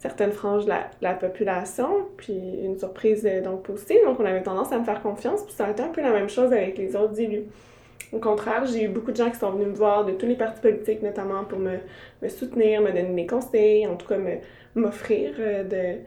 Certaines 0.00 0.32
franges 0.32 0.64
de 0.64 0.70
la, 0.70 0.90
la, 1.02 1.12
population, 1.12 2.06
puis 2.16 2.32
une 2.32 2.78
surprise 2.78 3.26
euh, 3.26 3.42
donc 3.42 3.62
positive. 3.64 3.98
Donc, 4.06 4.18
on 4.18 4.24
avait 4.24 4.42
tendance 4.42 4.72
à 4.72 4.78
me 4.78 4.84
faire 4.84 5.02
confiance, 5.02 5.44
puis 5.44 5.52
ça 5.52 5.66
a 5.66 5.70
été 5.70 5.82
un 5.82 5.88
peu 5.88 6.00
la 6.00 6.10
même 6.10 6.30
chose 6.30 6.52
avec 6.54 6.78
les 6.78 6.96
autres 6.96 7.20
élus. 7.20 7.44
Au 8.12 8.18
contraire, 8.18 8.64
j'ai 8.64 8.84
eu 8.84 8.88
beaucoup 8.88 9.12
de 9.12 9.16
gens 9.16 9.30
qui 9.30 9.38
sont 9.38 9.50
venus 9.50 9.68
me 9.68 9.74
voir 9.74 10.06
de 10.06 10.12
tous 10.12 10.26
les 10.26 10.34
partis 10.34 10.60
politiques, 10.60 11.02
notamment 11.02 11.44
pour 11.44 11.58
me, 11.58 11.76
soutenir, 12.28 12.80
me 12.80 12.88
donner 12.88 13.14
des 13.14 13.26
conseils, 13.26 13.86
en 13.86 13.96
tout 13.96 14.06
cas 14.06 14.16
m'offrir 14.74 15.34
euh, 15.38 15.98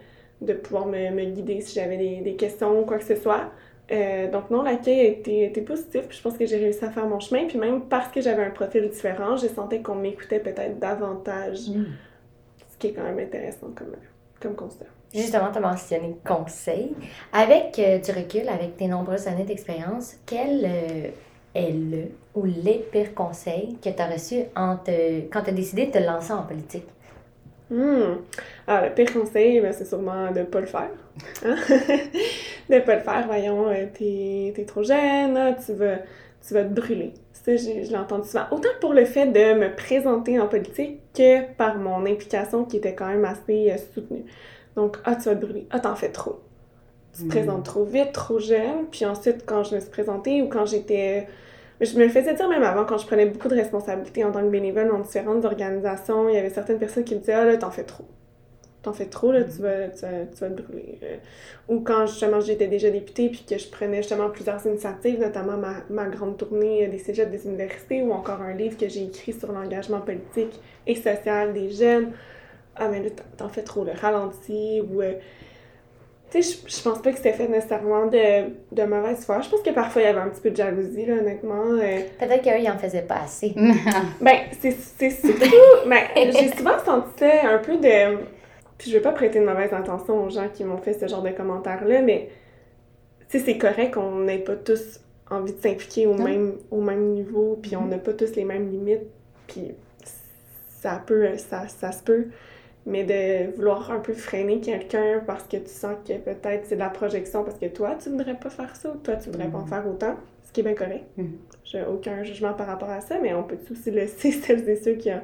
de, 0.41 0.53
pouvoir 0.53 0.87
me, 0.87 1.25
guider 1.25 1.61
si 1.61 1.79
j'avais 1.79 1.97
des, 1.97 2.35
questions 2.35 2.81
ou 2.81 2.85
quoi 2.85 2.97
que 2.97 3.05
ce 3.05 3.15
soit. 3.15 3.51
Euh, 3.91 4.29
donc 4.29 4.49
non, 4.49 4.63
l'accueil 4.63 4.99
a 4.99 5.03
été, 5.03 5.61
positif, 5.61 6.07
puis 6.07 6.17
je 6.17 6.23
pense 6.23 6.35
que 6.35 6.47
j'ai 6.47 6.57
réussi 6.57 6.83
à 6.83 6.89
faire 6.89 7.05
mon 7.05 7.19
chemin, 7.19 7.45
puis 7.45 7.59
même 7.59 7.81
parce 7.81 8.09
que 8.09 8.21
j'avais 8.21 8.43
un 8.43 8.49
profil 8.49 8.89
différent, 8.89 9.37
j'ai 9.37 9.49
senti 9.49 9.83
qu'on 9.83 9.95
m'écoutait 9.95 10.39
peut-être 10.39 10.79
davantage. 10.79 11.69
Mm 11.69 11.85
qui 12.83 12.89
est 12.89 12.93
quand 12.93 13.03
même 13.03 13.19
intéressant 13.19 13.67
comme, 13.73 13.95
comme 14.41 14.55
constat. 14.55 14.85
Justement, 15.13 15.51
tu 15.53 15.57
as 15.57 15.61
mentionné 15.61 16.17
conseil. 16.25 16.93
Avec 17.31 17.79
euh, 17.79 17.99
du 17.99 18.11
recul, 18.11 18.49
avec 18.49 18.75
tes 18.75 18.87
nombreuses 18.87 19.25
années 19.27 19.45
d'expérience, 19.45 20.15
quel 20.25 20.65
euh, 20.65 21.07
est 21.55 21.71
le 21.71 22.09
ou 22.35 22.43
les 22.43 22.85
pires 22.91 23.15
conseils 23.15 23.77
que 23.81 23.89
tu 23.89 24.01
as 24.01 24.07
reçus 24.07 24.43
quand 24.53 24.79
tu 24.85 25.49
as 25.49 25.53
décidé 25.53 25.85
de 25.85 25.91
te 25.91 25.99
lancer 25.99 26.33
en 26.33 26.43
politique? 26.43 26.87
Hmm. 27.73 28.17
Alors, 28.67 28.83
le 28.83 28.93
pire 28.93 29.11
conseil, 29.11 29.59
ben, 29.59 29.73
c'est 29.73 29.85
sûrement 29.85 30.31
de 30.31 30.39
ne 30.39 30.45
pas 30.45 30.59
le 30.59 30.67
faire. 30.67 30.89
Hein? 31.43 31.55
de 32.69 32.75
ne 32.75 32.79
pas 32.79 32.95
le 32.95 33.01
faire. 33.01 33.23
Voyons, 33.25 33.67
euh, 33.67 33.85
tu 33.95 34.03
es, 34.03 34.65
trop 34.65 34.83
jeune, 34.83 35.55
tu 35.65 35.73
vas, 35.73 35.97
tu 36.45 36.53
vas 36.53 36.63
te 36.63 36.73
brûler 36.73 37.13
je, 37.47 37.89
l'ai 37.89 37.97
entendu 37.97 38.27
souvent. 38.27 38.45
Autant 38.51 38.69
pour 38.79 38.93
le 38.93 39.05
fait 39.05 39.27
de 39.27 39.59
me 39.59 39.75
présenter 39.75 40.39
en 40.39 40.47
politique 40.47 40.99
que 41.13 41.51
par 41.53 41.77
mon 41.77 42.05
implication 42.05 42.65
qui 42.65 42.77
était 42.77 42.95
quand 42.95 43.07
même 43.07 43.25
assez 43.25 43.71
euh, 43.71 43.77
soutenue. 43.93 44.25
Donc, 44.75 44.97
ah, 45.03 45.15
tu 45.15 45.23
vas 45.23 45.35
te 45.35 45.45
brûler. 45.45 45.67
Ah, 45.69 45.79
t'en 45.79 45.95
fais 45.95 46.09
trop. 46.09 46.41
Tu 47.13 47.21
te 47.21 47.25
hmm. 47.25 47.29
présentes 47.29 47.65
trop 47.65 47.83
vite, 47.83 48.11
trop 48.11 48.39
jeune. 48.39 48.87
Puis 48.91 49.05
ensuite, 49.05 49.45
quand 49.45 49.63
je 49.63 49.75
me 49.75 49.79
suis 49.79 49.89
présentée 49.89 50.41
ou 50.41 50.47
quand 50.47 50.65
j'étais. 50.65 51.27
Je 51.83 51.97
me 51.97 52.03
le 52.03 52.09
faisais 52.09 52.33
dire 52.33 52.49
même 52.49 52.63
avant, 52.63 52.85
quand 52.85 52.97
je 52.97 53.05
prenais 53.05 53.25
beaucoup 53.25 53.47
de 53.47 53.55
responsabilités 53.55 54.23
en 54.23 54.31
tant 54.31 54.41
que 54.41 54.49
bénévole 54.49 54.87
dans 54.89 54.99
différentes 54.99 55.45
organisations, 55.45 56.29
il 56.29 56.35
y 56.35 56.37
avait 56.37 56.49
certaines 56.49 56.79
personnes 56.79 57.03
qui 57.03 57.15
me 57.15 57.19
disaient 57.19 57.33
Ah, 57.33 57.45
là, 57.45 57.57
t'en 57.57 57.71
fais 57.71 57.83
trop 57.83 58.05
t'en 58.83 58.93
fais 58.93 59.05
trop, 59.05 59.31
là, 59.31 59.43
tu, 59.43 59.61
vas, 59.61 59.87
tu, 59.87 60.05
vas, 60.05 60.49
te 60.49 60.61
brûler. 60.61 60.99
Euh. 61.03 61.15
Ou 61.69 61.79
quand 61.79 62.05
justement 62.05 62.41
j'étais 62.41 62.67
déjà 62.67 62.89
députée 62.89 63.29
puis 63.29 63.45
que 63.49 63.57
je 63.57 63.67
prenais 63.69 63.97
justement 63.97 64.29
plusieurs 64.29 64.63
initiatives, 64.67 65.19
notamment 65.19 65.57
ma, 65.57 65.75
ma 65.89 66.05
grande 66.07 66.37
tournée 66.37 66.85
des 66.87 66.97
cégeps 66.97 67.31
des 67.31 67.47
universités 67.47 68.03
ou 68.03 68.11
encore 68.11 68.41
un 68.41 68.53
livre 68.53 68.77
que 68.77 68.87
j'ai 68.89 69.05
écrit 69.05 69.33
sur 69.33 69.51
l'engagement 69.51 70.01
politique 70.01 70.59
et 70.85 70.95
social 70.95 71.53
des 71.53 71.71
jeunes. 71.71 72.11
Ah, 72.75 72.89
mais 72.89 73.01
là, 73.01 73.09
t'en 73.37 73.49
fais 73.49 73.63
trop, 73.63 73.83
le 73.85 73.93
ralenti 73.93 74.81
ou. 74.81 75.01
Euh, 76.35 76.39
tu 76.39 76.43
sais, 76.43 76.59
je, 76.67 76.81
pense 76.81 76.99
pas 77.01 77.11
que 77.11 77.17
c'était 77.17 77.33
fait 77.33 77.47
nécessairement 77.47 78.07
de, 78.07 78.49
de 78.71 78.83
mauvaise 78.83 79.25
foi. 79.25 79.41
Je 79.41 79.49
pense 79.49 79.61
que 79.61 79.69
parfois 79.71 80.01
il 80.01 80.05
y 80.05 80.07
avait 80.07 80.19
un 80.19 80.29
petit 80.29 80.41
peu 80.41 80.51
de 80.51 80.55
jalousie, 80.55 81.05
là, 81.05 81.15
honnêtement. 81.15 81.63
Euh. 81.63 81.99
Peut-être 82.19 82.43
qu'eux, 82.43 82.59
ils 82.59 82.69
en 82.69 82.77
faisaient 82.77 83.03
pas 83.03 83.21
assez. 83.23 83.53
ben, 84.21 84.37
c'est 84.59 84.71
surtout. 84.71 85.55
ben, 85.87 86.03
j'ai 86.15 86.49
souvent 86.55 86.79
senti 86.83 87.25
un 87.25 87.59
peu 87.59 87.77
de 87.77 88.17
puis 88.83 88.91
je 88.91 88.97
veux 88.97 89.01
pas 89.01 89.13
prêter 89.13 89.39
de 89.39 89.45
mauvaise 89.45 89.71
intention 89.71 90.25
aux 90.25 90.29
gens 90.29 90.49
qui 90.53 90.65
m'ont 90.65 90.77
fait 90.77 90.93
ce 90.93 91.07
genre 91.07 91.21
de 91.21 91.29
commentaires-là, 91.29 92.01
mais 92.01 92.29
tu 93.29 93.39
sais, 93.39 93.45
c'est 93.45 93.57
correct 93.57 93.93
qu'on 93.93 94.19
n'ait 94.19 94.39
pas 94.39 94.57
tous 94.57 94.99
envie 95.29 95.53
de 95.53 95.61
s'impliquer 95.61 96.05
au 96.05 96.15
même, 96.15 96.57
au 96.69 96.81
même 96.81 97.11
niveau, 97.11 97.57
puis 97.61 97.77
on 97.77 97.83
mm-hmm. 97.83 97.89
n'a 97.89 97.97
pas 97.97 98.13
tous 98.13 98.35
les 98.35 98.43
mêmes 98.43 98.69
limites, 98.69 99.07
puis 99.47 99.71
ça 100.81 101.01
peut, 101.05 101.37
ça, 101.37 101.67
ça 101.67 101.93
se 101.93 102.03
peut. 102.03 102.27
Mais 102.85 103.03
de 103.03 103.55
vouloir 103.55 103.91
un 103.91 103.99
peu 103.99 104.13
freiner 104.13 104.59
quelqu'un 104.59 105.21
parce 105.25 105.43
que 105.43 105.57
tu 105.57 105.69
sens 105.69 105.95
que 106.05 106.17
peut-être 106.17 106.65
c'est 106.65 106.75
de 106.75 106.79
la 106.79 106.89
projection 106.89 107.43
parce 107.43 107.57
que 107.57 107.67
toi, 107.67 107.95
tu 108.01 108.09
voudrais 108.09 108.35
pas 108.35 108.49
faire 108.49 108.75
ça, 108.75 108.93
toi, 109.03 109.15
tu 109.15 109.29
voudrais 109.29 109.47
pas 109.47 109.59
en 109.59 109.65
mm-hmm. 109.65 109.69
faire 109.69 109.87
autant, 109.87 110.15
ce 110.43 110.51
qui 110.51 110.59
est 110.59 110.63
bien 110.63 110.73
correct. 110.73 111.05
Mm-hmm. 111.17 111.31
J'ai 111.63 111.83
aucun 111.85 112.23
jugement 112.23 112.53
par 112.53 112.67
rapport 112.67 112.89
à 112.89 112.99
ça, 112.99 113.19
mais 113.21 113.33
on 113.33 113.43
peut 113.43 113.57
aussi 113.71 113.89
laisser 113.89 114.31
celles 114.33 114.67
et 114.67 114.75
ceux 114.75 114.95
qui 114.95 115.11
ont 115.11 115.21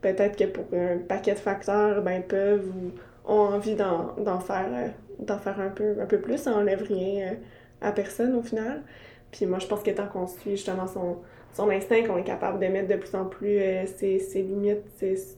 peut-être 0.00 0.36
que 0.36 0.44
pour 0.44 0.64
un 0.76 0.98
paquet 0.98 1.34
de 1.34 1.38
facteurs, 1.38 2.02
ben, 2.02 2.22
peuvent 2.22 2.68
ou 2.68 2.90
ont 3.24 3.54
envie 3.54 3.74
d'en 3.76 4.40
faire, 4.40 4.68
euh, 4.72 4.88
d'en 5.20 5.38
faire 5.38 5.60
un 5.60 5.68
peu, 5.68 5.96
un 6.00 6.06
peu 6.06 6.18
plus, 6.18 6.38
ça 6.38 6.52
enlève 6.52 6.82
rien 6.82 7.28
euh, 7.28 7.34
à 7.80 7.92
personne 7.92 8.34
au 8.34 8.42
final. 8.42 8.82
Puis 9.30 9.46
moi, 9.46 9.58
je 9.58 9.66
pense 9.66 9.82
que 9.82 9.90
tant 9.90 10.06
qu'on 10.06 10.26
suit 10.26 10.52
justement 10.52 10.86
son, 10.86 11.18
son 11.54 11.70
instinct, 11.70 12.02
qu'on 12.04 12.16
est 12.16 12.24
capable 12.24 12.58
de 12.58 12.66
mettre 12.66 12.88
de 12.88 12.96
plus 12.96 13.14
en 13.14 13.26
plus 13.26 13.58
euh, 13.58 13.84
ses, 13.86 14.18
ses, 14.18 14.42
limites, 14.42 14.82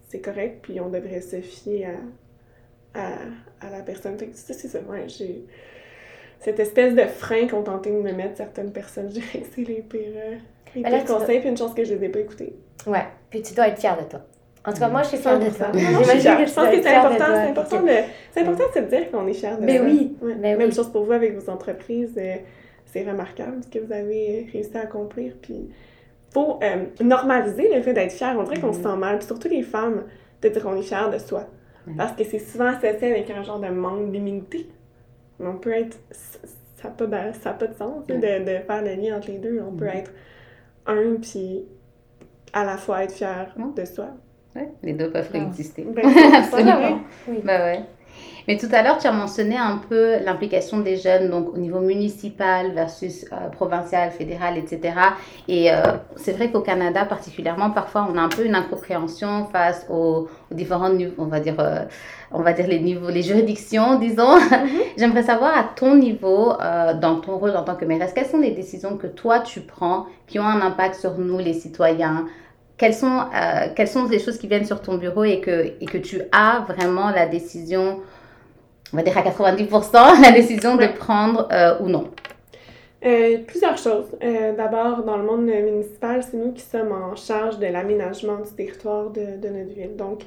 c'est 0.08 0.20
correct, 0.20 0.60
puis 0.62 0.80
on 0.80 0.88
devrait 0.88 1.20
se 1.20 1.40
fier 1.40 1.86
à, 2.94 3.00
à, 3.00 3.66
à 3.66 3.70
la 3.70 3.82
personne. 3.82 4.16
Fait 4.18 4.26
que 4.26 4.36
c'est 4.36 4.54
ça, 4.54 4.78
ouais, 4.88 5.08
j'ai 5.08 5.44
cette 6.40 6.60
espèce 6.60 6.94
de 6.94 7.06
frein 7.06 7.46
qu'ont 7.46 7.62
tenté 7.62 7.90
de 7.90 7.96
me 7.96 8.12
mettre 8.12 8.36
certaines 8.36 8.70
personnes, 8.70 9.08
je 9.08 9.14
dirais 9.14 9.40
que 9.40 9.46
c'est 9.54 9.62
les 9.62 9.82
pires, 9.82 10.40
les 10.74 10.82
pires 10.82 11.04
conseils, 11.04 11.40
puis 11.40 11.48
une 11.48 11.56
chance 11.56 11.74
que 11.74 11.84
je 11.84 11.94
les 11.94 12.04
ai 12.04 12.08
pas 12.08 12.20
écoutés. 12.20 12.54
Ouais, 12.86 13.06
puis 13.30 13.42
tu 13.42 13.54
dois 13.54 13.68
être 13.68 13.78
fière 13.78 13.96
de 13.96 14.08
toi. 14.08 14.20
En 14.66 14.72
tout 14.72 14.78
cas, 14.78 14.88
moi, 14.88 15.02
je 15.02 15.08
suis 15.08 15.18
fière 15.18 15.38
de 15.38 15.50
toi. 15.50 15.66
Que 15.72 15.78
je 15.78 16.54
pense 16.54 16.70
que 16.70 16.82
c'est 16.82 16.94
important, 16.94 17.24
c'est 17.26 17.50
important, 17.50 17.82
de, 17.82 17.90
c'est 18.32 18.40
important 18.40 18.64
de 18.68 18.74
se 18.74 18.88
dire 18.88 19.10
qu'on 19.10 19.26
est 19.26 19.34
fier 19.34 19.58
de 19.58 19.64
Mais 19.64 19.80
oui. 19.80 20.16
Mais 20.22 20.56
Même 20.56 20.72
chose 20.72 20.90
pour 20.90 21.04
vous 21.04 21.12
avec 21.12 21.36
vos 21.38 21.50
entreprises. 21.50 22.14
Euh, 22.16 22.36
c'est 22.86 23.02
remarquable 23.02 23.60
ce 23.62 23.68
que 23.68 23.84
vous 23.84 23.92
avez 23.92 24.48
réussi 24.52 24.74
à 24.76 24.82
accomplir. 24.82 25.34
Puis, 25.42 25.68
faut 26.34 26.58
euh, 26.62 26.84
normaliser 27.00 27.74
le 27.74 27.80
fait 27.80 27.94
d'être 27.94 28.12
fier. 28.12 28.36
On 28.38 28.42
dirait 28.42 28.60
qu'on 28.60 28.72
se 28.72 28.82
sent 28.82 28.96
mal. 28.96 29.18
Puis 29.18 29.26
surtout 29.26 29.48
les 29.48 29.62
femmes, 29.62 30.02
de 30.42 30.48
dire 30.48 30.62
qu'on 30.62 30.76
est 30.76 30.82
fier 30.82 31.08
de 31.10 31.18
soi. 31.18 31.46
Parce 31.96 32.12
que 32.12 32.24
c'est 32.24 32.38
souvent 32.38 32.68
associé 32.68 33.10
avec 33.10 33.30
un 33.30 33.42
genre 33.42 33.60
de 33.60 33.68
manque 33.68 34.10
d'humilité. 34.10 34.68
On 35.38 35.56
peut 35.56 35.72
être. 35.72 35.98
Ça 36.10 36.88
n'a 36.88 37.06
pas, 37.06 37.32
ça 37.32 37.52
pas 37.52 37.66
de 37.66 37.74
sens 37.74 38.06
de, 38.06 38.14
de, 38.14 38.64
faire 38.66 38.82
le 38.82 38.94
lien 38.94 39.16
entre 39.16 39.28
les 39.28 39.38
deux. 39.38 39.62
On 39.66 39.72
peut 39.72 39.86
être 39.86 40.12
un, 40.86 41.16
puis 41.20 41.64
à 42.52 42.64
la 42.64 42.76
fois 42.76 43.04
être 43.04 43.12
fier 43.12 43.54
de 43.76 43.84
soi. 43.84 44.08
Ouais, 44.54 44.68
les 44.82 44.92
deux 44.92 45.10
peuvent 45.10 45.28
ah. 45.34 45.38
coexister. 45.38 45.84
Ben, 45.84 46.04
Absolument. 46.34 47.00
Oui. 47.28 47.40
Bah 47.44 47.64
ouais. 47.64 47.80
Mais 48.48 48.56
tout 48.56 48.68
à 48.72 48.82
l'heure, 48.82 48.98
tu 48.98 49.06
as 49.06 49.12
mentionné 49.12 49.56
un 49.56 49.80
peu 49.88 50.18
l'implication 50.24 50.80
des 50.80 50.96
jeunes, 50.96 51.30
donc 51.30 51.54
au 51.54 51.58
niveau 51.58 51.80
municipal 51.80 52.72
versus 52.72 53.24
euh, 53.32 53.48
provincial, 53.48 54.10
fédéral, 54.10 54.58
etc. 54.58 54.94
Et 55.48 55.72
euh, 55.72 55.76
c'est 56.16 56.32
vrai 56.32 56.50
qu'au 56.50 56.60
Canada 56.60 57.04
particulièrement, 57.04 57.70
parfois, 57.70 58.06
on 58.12 58.16
a 58.16 58.20
un 58.20 58.28
peu 58.28 58.44
une 58.44 58.54
incompréhension 58.54 59.46
face 59.46 59.86
aux, 59.90 60.28
différents 60.50 60.90
niveaux, 60.90 61.14
on 61.18 61.26
va 61.26 61.40
dire, 61.40 61.56
euh, 61.58 61.84
on 62.32 62.42
va 62.42 62.52
dire 62.52 62.66
les 62.66 62.80
niveaux, 62.80 63.10
les 63.10 63.22
juridictions, 63.22 63.98
disons. 63.98 64.38
Mm-hmm. 64.38 64.68
J'aimerais 64.98 65.22
savoir 65.22 65.56
à 65.56 65.64
ton 65.64 65.96
niveau, 65.96 66.52
dans 67.00 67.20
ton 67.20 67.38
rôle 67.38 67.56
en 67.56 67.62
tant 67.62 67.74
que 67.74 67.84
mairesse, 67.84 68.12
quelles 68.14 68.26
sont 68.26 68.38
les 68.38 68.50
décisions 68.50 68.96
que 68.96 69.06
toi 69.06 69.40
tu 69.40 69.60
prends 69.60 70.06
qui 70.26 70.38
ont 70.38 70.46
un 70.46 70.60
impact 70.60 70.94
sur 70.96 71.18
nous, 71.18 71.38
les 71.38 71.52
citoyens, 71.52 72.26
quelles 72.76 72.94
sont, 72.94 73.20
euh, 73.34 73.68
quelles 73.74 73.88
sont 73.88 74.06
les 74.06 74.18
choses 74.18 74.38
qui 74.38 74.48
viennent 74.48 74.64
sur 74.64 74.80
ton 74.80 74.96
bureau 74.96 75.24
et 75.24 75.40
que, 75.40 75.74
et 75.80 75.86
que 75.86 75.98
tu 75.98 76.22
as 76.32 76.64
vraiment 76.68 77.10
la 77.10 77.26
décision, 77.26 78.00
on 78.92 78.96
va 78.96 79.02
dire 79.02 79.16
à 79.16 79.22
90%, 79.22 80.22
la 80.22 80.32
décision 80.32 80.76
de 80.76 80.86
prendre 80.86 81.48
euh, 81.52 81.78
ou 81.80 81.88
non? 81.88 82.10
Euh, 83.04 83.38
plusieurs 83.46 83.76
choses. 83.76 84.06
D'abord, 84.56 85.02
dans 85.02 85.18
le 85.18 85.24
monde 85.24 85.44
municipal, 85.44 86.22
c'est 86.22 86.38
nous 86.38 86.52
qui 86.52 86.62
sommes 86.62 86.92
en 86.92 87.14
charge 87.16 87.58
de 87.58 87.66
l'aménagement 87.66 88.36
du 88.36 88.50
territoire 88.50 89.10
de, 89.10 89.36
de, 89.36 89.48
notre 89.48 89.74
ville. 89.74 89.94
Donc, 89.94 90.22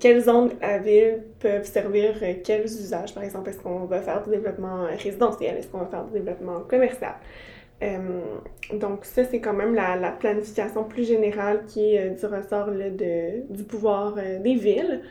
quelles 0.00 0.22
zones 0.22 0.50
à 0.60 0.78
ville 0.78 1.22
peuvent 1.38 1.64
servir 1.64 2.14
quels 2.42 2.64
usages? 2.64 3.14
Par 3.14 3.22
exemple, 3.22 3.50
est-ce 3.50 3.58
qu'on 3.58 3.84
va 3.84 4.00
faire 4.00 4.24
du 4.24 4.30
développement 4.30 4.86
résidentiel? 5.00 5.58
Est-ce 5.58 5.68
qu'on 5.68 5.78
va 5.78 5.86
faire 5.86 6.04
du 6.06 6.14
développement 6.14 6.60
commercial? 6.68 7.14
Euh, 7.82 8.20
donc 8.72 9.04
ça, 9.04 9.24
c'est 9.24 9.40
quand 9.40 9.52
même 9.52 9.74
la, 9.74 9.96
la, 9.96 10.10
planification 10.10 10.84
plus 10.84 11.06
générale 11.06 11.64
qui 11.66 11.94
est 11.94 12.10
euh, 12.10 12.14
du 12.14 12.26
ressort 12.26 12.70
là, 12.70 12.90
de, 12.90 13.52
du 13.54 13.62
pouvoir 13.62 14.14
euh, 14.18 14.40
des 14.40 14.54
villes. 14.54 15.02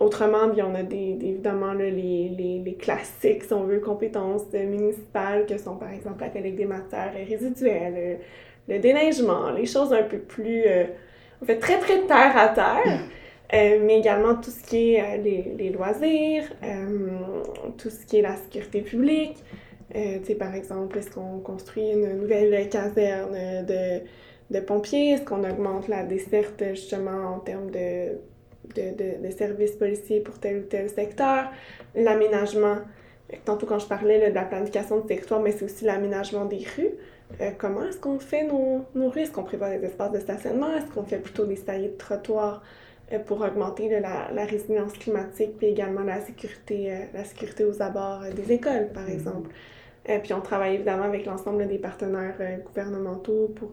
Autrement, 0.00 0.48
bien, 0.48 0.66
on 0.66 0.74
a 0.74 0.82
des, 0.82 1.18
évidemment 1.20 1.72
là, 1.72 1.84
les, 1.84 2.28
les, 2.36 2.62
les, 2.64 2.74
classiques, 2.74 3.44
si 3.44 3.52
on 3.52 3.64
veut, 3.64 3.80
compétences 3.80 4.52
municipales, 4.52 5.46
que 5.46 5.56
sont 5.58 5.76
par 5.76 5.92
exemple 5.92 6.20
la 6.22 6.30
collecte 6.30 6.56
des 6.56 6.64
matières 6.66 7.12
résiduelles, 7.28 8.18
le 8.68 8.78
déneigement, 8.78 9.50
les 9.50 9.66
choses 9.66 9.92
un 9.92 10.02
peu 10.02 10.18
plus, 10.18 10.64
en 11.42 11.46
fait, 11.46 11.58
très 11.58 11.78
très 11.78 12.00
terre 12.06 12.36
à 12.36 12.48
terre. 12.48 13.00
mais 13.52 13.98
également 14.00 14.34
tout 14.34 14.50
ce 14.50 14.62
qui 14.64 14.94
est 14.94 15.18
les, 15.18 15.54
les, 15.56 15.70
loisirs, 15.70 16.44
tout 17.78 17.90
ce 17.90 18.04
qui 18.04 18.18
est 18.18 18.22
la 18.22 18.36
sécurité 18.36 18.80
publique, 18.82 19.36
Euh, 19.94 20.18
tu 20.20 20.26
sais, 20.26 20.34
par 20.34 20.54
exemple, 20.54 20.98
est-ce 20.98 21.10
qu'on 21.10 21.38
construit 21.40 21.90
une 21.90 22.20
nouvelle 22.20 22.68
caserne 22.68 23.32
de, 23.66 24.00
de 24.50 24.60
pompiers? 24.60 25.12
Est-ce 25.12 25.24
qu'on 25.24 25.44
augmente 25.48 25.88
la 25.88 26.02
desserte, 26.04 26.62
justement, 26.70 27.34
en 27.36 27.38
termes 27.40 27.70
de, 27.70 28.18
de, 28.74 29.26
de, 29.26 29.30
services 29.30 29.72
policiers 29.72 30.20
pour 30.20 30.38
tel 30.38 30.58
ou 30.58 30.62
tel 30.62 30.88
secteur? 30.88 31.50
L'aménagement, 31.94 32.78
tantôt 33.44 33.66
quand 33.66 33.78
je 33.78 33.86
parlais 33.86 34.30
de 34.30 34.34
la 34.34 34.44
planification 34.44 35.00
du 35.00 35.06
territoire, 35.06 35.40
mais 35.40 35.52
c'est 35.52 35.64
aussi 35.64 35.84
l'aménagement 35.84 36.44
des 36.44 36.64
rues. 36.76 36.94
Euh, 37.40 37.50
comment 37.58 37.84
est-ce 37.84 37.98
qu'on 37.98 38.18
fait 38.18 38.44
nos, 38.44 38.84
nos 38.94 39.10
rues? 39.10 39.22
Est-ce 39.22 39.32
qu'on 39.32 39.42
prévoit 39.42 39.70
des 39.70 39.86
espaces 39.86 40.12
de 40.12 40.20
stationnement? 40.20 40.72
Est-ce 40.74 40.86
qu'on 40.92 41.04
fait 41.04 41.18
plutôt 41.18 41.44
des 41.44 41.56
saillies 41.56 41.88
de 41.88 41.96
trottoirs 41.96 42.62
euh, 43.12 43.18
pour 43.18 43.40
augmenter 43.40 43.88
la, 43.88 44.30
la, 44.32 44.44
résilience 44.44 44.92
climatique, 44.92 45.56
puis 45.58 45.68
également 45.68 46.02
la 46.02 46.20
sécurité, 46.20 46.92
euh, 46.92 46.98
la 47.14 47.24
sécurité 47.24 47.64
aux 47.64 47.82
abords 47.82 48.22
des 48.34 48.52
écoles, 48.52 48.88
par 48.92 49.04
mm-hmm. 49.04 49.12
exemple? 49.12 49.50
puis 50.22 50.32
on 50.34 50.40
travaille 50.40 50.76
évidemment 50.76 51.02
avec 51.02 51.26
l'ensemble 51.26 51.66
des 51.66 51.78
partenaires 51.78 52.36
gouvernementaux 52.64 53.52
pour 53.56 53.72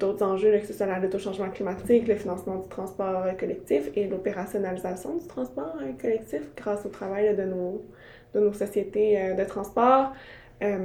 d'autres 0.00 0.24
enjeux, 0.24 0.58
que 0.58 0.66
ce 0.66 0.72
soit 0.72 0.86
l'autochangement 0.98 1.50
climatique, 1.50 2.08
le 2.08 2.16
financement 2.16 2.56
du 2.56 2.68
transport 2.68 3.24
collectif 3.38 3.90
et 3.94 4.08
l'opérationnalisation 4.08 5.16
du 5.16 5.26
transport 5.26 5.76
collectif 6.00 6.42
grâce 6.56 6.84
au 6.86 6.88
travail 6.88 7.36
de, 7.36 7.44
nos, 7.44 7.84
de 8.34 8.40
nos 8.40 8.52
sociétés 8.52 9.34
de 9.34 9.44
transport. 9.44 10.12
Euh, 10.62 10.78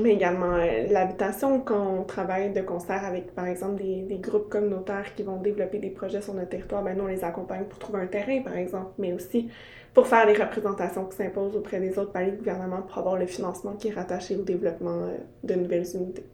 mais 0.00 0.10
également 0.14 0.54
euh, 0.54 0.86
l'habitation, 0.88 1.60
quand 1.60 1.98
on 2.00 2.04
travaille 2.04 2.52
de 2.52 2.60
concert 2.60 3.04
avec, 3.04 3.34
par 3.34 3.46
exemple, 3.46 3.82
des, 3.82 4.02
des, 4.02 4.18
groupes 4.18 4.48
communautaires 4.48 5.12
qui 5.16 5.24
vont 5.24 5.38
développer 5.38 5.78
des 5.78 5.90
projets 5.90 6.20
sur 6.20 6.34
notre 6.34 6.50
territoire, 6.50 6.84
ben 6.84 6.96
nous, 6.96 7.04
on 7.04 7.08
les 7.08 7.24
accompagne 7.24 7.64
pour 7.64 7.80
trouver 7.80 8.02
un 8.02 8.06
terrain, 8.06 8.42
par 8.42 8.56
exemple, 8.56 8.92
mais 8.98 9.12
aussi 9.12 9.50
pour 9.92 10.06
faire 10.06 10.24
les 10.24 10.34
représentations 10.34 11.04
qui 11.06 11.16
s'imposent 11.16 11.56
auprès 11.56 11.80
des 11.80 11.98
autres 11.98 12.12
paliers 12.12 12.30
de 12.30 12.36
gouvernement 12.36 12.82
pour 12.82 12.98
avoir 12.98 13.16
le 13.16 13.26
financement 13.26 13.72
qui 13.72 13.88
est 13.88 13.92
rattaché 13.92 14.36
au 14.36 14.42
développement 14.42 15.02
euh, 15.02 15.16
de 15.42 15.54
nouvelles 15.54 15.96
unités, 15.96 16.24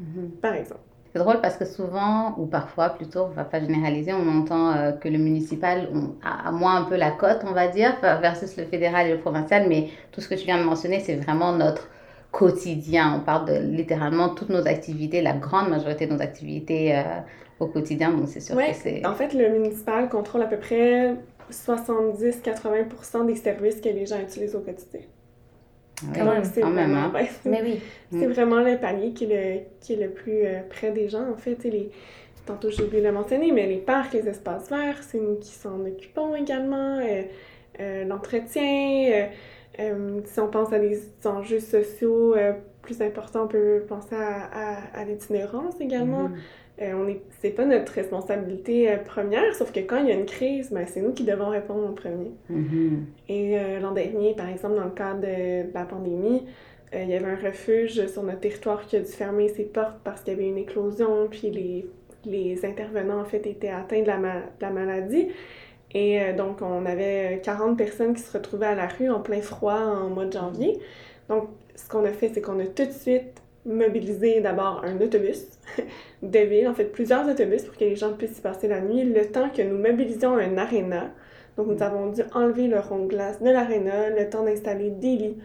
mm-hmm. 0.00 0.30
par 0.42 0.54
exemple. 0.54 0.80
C'est 1.12 1.18
drôle 1.18 1.40
parce 1.40 1.56
que 1.56 1.64
souvent, 1.64 2.34
ou 2.36 2.46
parfois 2.46 2.90
plutôt, 2.90 3.20
on 3.22 3.28
va 3.28 3.44
pas 3.44 3.60
généraliser, 3.60 4.12
on 4.12 4.28
entend 4.28 4.92
que 5.00 5.08
le 5.08 5.18
municipal 5.18 5.88
a, 6.22 6.52
moins 6.52 6.76
un 6.76 6.84
peu 6.84 6.96
la 6.96 7.10
cote, 7.10 7.40
on 7.44 7.52
va 7.52 7.68
dire, 7.68 7.96
versus 8.02 8.56
le 8.58 8.64
fédéral 8.64 9.06
et 9.06 9.12
le 9.12 9.18
provincial, 9.18 9.66
mais 9.68 9.88
tout 10.12 10.20
ce 10.20 10.28
que 10.28 10.34
tu 10.34 10.44
viens 10.44 10.58
de 10.58 10.64
mentionner, 10.64 11.00
c'est 11.00 11.16
vraiment 11.16 11.52
notre 11.52 11.88
quotidien. 12.30 13.14
On 13.16 13.20
parle 13.20 13.46
de 13.46 13.76
littéralement 13.76 14.30
toutes 14.30 14.50
nos 14.50 14.66
activités, 14.66 15.22
la 15.22 15.32
grande 15.32 15.70
majorité 15.70 16.06
de 16.06 16.12
nos 16.12 16.22
activités 16.22 16.96
euh, 16.96 17.02
au 17.58 17.66
quotidien. 17.66 18.10
Donc, 18.12 18.28
c'est 18.28 18.40
sûr 18.40 18.56
que 18.56 18.74
c'est. 18.74 19.04
En 19.06 19.14
fait, 19.14 19.34
le 19.34 19.48
municipal 19.50 20.08
contrôle 20.08 20.42
à 20.42 20.46
peu 20.46 20.58
près 20.58 21.14
70-80% 21.50 23.26
des 23.26 23.36
services 23.36 23.80
que 23.80 23.88
les 23.88 24.06
gens 24.06 24.20
utilisent 24.20 24.54
au 24.54 24.60
quotidien. 24.60 25.00
Oui, 26.02 26.20
c'est 26.44 26.60
vraiment, 26.60 27.10
hein. 27.14 27.26
Mais 27.44 27.62
oui. 27.62 27.80
C'est 28.10 28.26
mm. 28.26 28.32
vraiment 28.32 28.60
le 28.60 28.78
palier 28.78 29.12
qui 29.12 29.24
est 29.24 29.26
le, 29.26 29.60
qui 29.80 29.94
est 29.94 29.96
le 29.96 30.10
plus 30.10 30.44
euh, 30.44 30.60
près 30.68 30.92
des 30.92 31.08
gens. 31.08 31.28
En 31.30 31.36
fait, 31.36 31.64
les, 31.64 31.90
tantôt 32.46 32.70
j'ai 32.70 32.82
oublié 32.82 33.02
de 33.02 33.06
le 33.06 33.12
mentionner, 33.12 33.52
mais 33.52 33.66
les 33.66 33.78
parcs, 33.78 34.12
les 34.12 34.28
espaces 34.28 34.70
verts, 34.70 35.02
c'est 35.02 35.20
nous 35.20 35.36
qui 35.36 35.52
s'en 35.52 35.80
occupons 35.84 36.34
également. 36.34 37.00
Euh, 37.80 38.04
l'entretien, 38.04 39.28
euh, 39.80 40.20
si 40.24 40.40
on 40.40 40.48
pense 40.48 40.72
à 40.72 40.78
des 40.78 41.00
enjeux 41.24 41.60
sociaux 41.60 42.34
euh, 42.34 42.52
plus 42.82 43.00
importants, 43.02 43.44
on 43.44 43.48
peut 43.48 43.84
penser 43.88 44.16
à, 44.16 44.78
à, 44.94 45.04
l'itinérance 45.04 45.80
également. 45.80 46.28
Mm-hmm. 46.28 46.38
Euh, 46.80 46.92
on 46.94 47.08
est, 47.08 47.20
c'est 47.40 47.50
pas 47.50 47.64
notre 47.64 47.92
responsabilité 47.92 48.96
première, 49.04 49.54
sauf 49.54 49.72
que 49.72 49.80
quand 49.80 49.98
il 49.98 50.08
y 50.08 50.12
a 50.12 50.14
une 50.14 50.26
crise, 50.26 50.70
ben, 50.70 50.86
c'est 50.86 51.00
nous 51.00 51.12
qui 51.12 51.24
devons 51.24 51.48
répondre 51.48 51.86
en 51.86 51.92
premier. 51.92 52.30
Mm-hmm. 52.50 52.98
Et 53.28 53.80
l'an 53.80 53.92
dernier, 53.92 54.34
par 54.34 54.48
exemple, 54.48 54.76
dans 54.76 54.84
le 54.84 54.90
cadre 54.90 55.20
de, 55.20 55.72
la 55.74 55.84
pandémie, 55.84 56.46
il 56.92 57.08
y 57.08 57.14
avait 57.14 57.26
un 57.26 57.36
refuge 57.36 58.06
sur 58.06 58.22
notre 58.22 58.40
territoire 58.40 58.86
qui 58.86 58.96
a 58.96 59.00
dû 59.00 59.10
fermer 59.10 59.48
ses 59.48 59.64
portes 59.64 59.98
parce 60.04 60.22
qu'il 60.22 60.34
y 60.34 60.36
avait 60.36 60.48
une 60.48 60.58
éclosion, 60.58 61.28
puis 61.28 61.50
les, 61.50 61.86
les 62.24 62.64
intervenants, 62.64 63.20
en 63.20 63.24
fait, 63.24 63.46
étaient 63.46 63.70
atteints 63.70 64.02
de 64.02 64.06
la, 64.06 64.16
de 64.16 64.60
la 64.60 64.70
maladie. 64.70 65.28
Et 65.92 66.20
euh, 66.20 66.36
donc, 66.36 66.62
on 66.62 66.84
avait 66.84 67.40
40 67.42 67.76
personnes 67.76 68.14
qui 68.14 68.22
se 68.22 68.36
retrouvaient 68.36 68.66
à 68.66 68.74
la 68.74 68.86
rue 68.86 69.10
en 69.10 69.20
plein 69.20 69.40
froid 69.40 69.78
en 69.78 70.10
mois 70.10 70.26
de 70.26 70.32
janvier. 70.32 70.78
Donc, 71.28 71.48
ce 71.74 71.88
qu'on 71.88 72.04
a 72.04 72.12
fait, 72.12 72.30
c'est 72.32 72.40
qu'on 72.40 72.58
a 72.58 72.66
tout 72.66 72.84
de 72.84 72.92
suite 72.92 73.42
mobilisé 73.68 74.40
d'abord 74.40 74.82
un 74.84 75.00
autobus 75.00 75.46
de 76.22 76.38
ville, 76.40 76.68
en 76.68 76.74
fait 76.74 76.86
plusieurs 76.86 77.28
autobus 77.28 77.62
pour 77.64 77.76
que 77.76 77.84
les 77.84 77.96
gens 77.96 78.12
puissent 78.12 78.38
y 78.38 78.42
passer 78.42 78.68
la 78.68 78.80
nuit, 78.80 79.04
le 79.04 79.26
temps 79.26 79.50
que 79.50 79.62
nous 79.62 79.78
mobilisions 79.78 80.36
un 80.36 80.56
aréna. 80.56 81.10
Donc, 81.56 81.66
nous 81.66 81.82
avons 81.82 82.12
dû 82.12 82.22
enlever 82.34 82.68
le 82.68 82.78
rond 82.78 83.04
de 83.04 83.08
glace 83.08 83.42
de 83.42 83.50
l'aréna, 83.50 84.10
le 84.10 84.30
temps 84.30 84.44
d'installer 84.44 84.90
des 84.90 85.16
lits 85.16 85.38